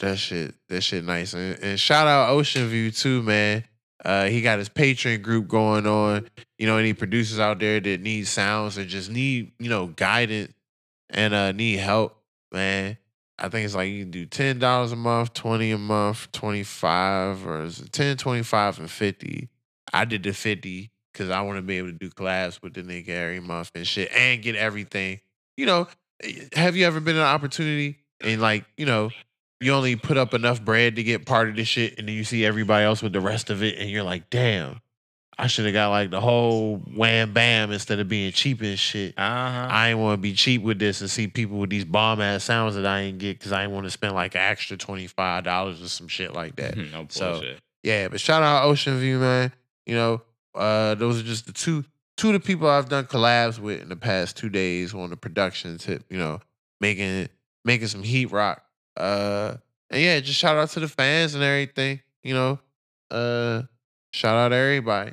[0.00, 1.34] that shit, that shit nice.
[1.34, 3.64] And, and shout out Ocean View too, man.
[4.04, 6.28] Uh, he got his Patreon group going on.
[6.58, 10.52] You know, any producers out there that need sounds or just need, you know, guidance
[11.10, 12.16] and uh need help,
[12.52, 12.96] man.
[13.38, 16.62] I think it's like you can do ten dollars a month, twenty a month, twenty
[16.62, 19.48] five, or is it 10, 25, and fifty.
[19.92, 22.82] I did the fifty because I want to be able to do collabs with the
[22.82, 25.20] nigga every month and shit, and get everything.
[25.56, 25.88] You know,
[26.22, 29.10] eh, have you ever been an opportunity and like you know
[29.60, 32.24] you only put up enough bread to get part of the shit, and then you
[32.24, 34.80] see everybody else with the rest of it, and you're like, damn,
[35.40, 39.18] I should have got like the whole wham bam instead of being cheap and shit.
[39.18, 39.68] Uh huh.
[39.70, 42.44] I ain't want to be cheap with this and see people with these bomb ass
[42.44, 45.06] sounds that I ain't get because I ain't want to spend like an extra twenty
[45.06, 46.76] five dollars or some shit like that.
[46.92, 47.42] no So.
[47.82, 49.52] Yeah, but shout out Ocean View, man.
[49.86, 50.22] You know,
[50.54, 51.84] uh, those are just the two
[52.18, 55.16] two of the people I've done collabs with in the past two days on the
[55.16, 56.04] production tip.
[56.10, 56.40] You know,
[56.80, 57.30] making
[57.64, 58.62] making some heat rock.
[59.00, 59.56] Uh,
[59.90, 62.00] and yeah, just shout out to the fans and everything.
[62.22, 62.58] You know,
[63.10, 63.62] uh,
[64.12, 65.12] shout out to everybody.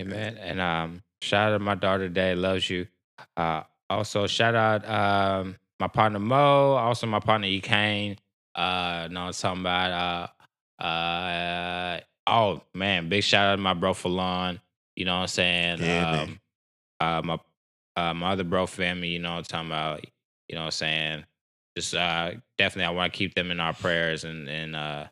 [0.00, 0.36] Amen.
[0.38, 2.88] And um, shout out to my daughter today, loves you.
[3.36, 8.16] Uh, also shout out um my partner Mo, also my partner E Kane.
[8.54, 10.28] Uh, no, I'm talking about
[10.80, 14.60] uh uh oh man, big shout out to my bro Falon.
[14.96, 15.78] You know what I'm saying?
[15.80, 16.28] Yeah, man.
[16.28, 16.40] um,
[17.00, 17.38] uh, my
[17.96, 19.08] uh, my other bro family.
[19.08, 20.04] You know what I'm talking about?
[20.48, 21.24] You know what I'm saying?
[21.76, 25.04] Just uh, definitely, I want to keep them in our prayers and and uh,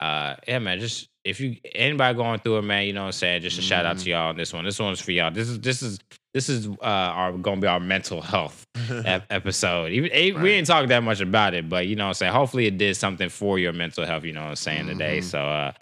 [0.00, 0.78] uh, yeah, man.
[0.78, 3.42] Just if you anybody going through it, man, you know what I'm saying.
[3.42, 4.64] Just a shout out to y'all on this one.
[4.64, 5.30] This one's for y'all.
[5.32, 5.98] This is this is
[6.32, 9.90] this is uh our gonna be our mental health ep- episode.
[9.90, 10.46] Even eh, we Right.
[10.50, 12.32] ain't talk that much about it, but you know what I'm saying.
[12.32, 14.22] Hopefully, it did something for your mental health.
[14.24, 15.18] You know what I'm saying today.
[15.18, 15.24] Mhm.
[15.24, 15.72] So uh,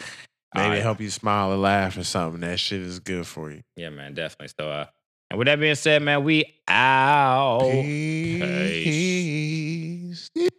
[0.55, 2.39] Maybe help you smile or laugh or something.
[2.41, 3.61] That shit is good for you.
[3.75, 4.53] Yeah, man, definitely.
[4.57, 4.85] So uh,
[5.29, 7.59] and with that being said, man, we out.
[7.61, 8.85] Peace.
[10.15, 10.54] Steve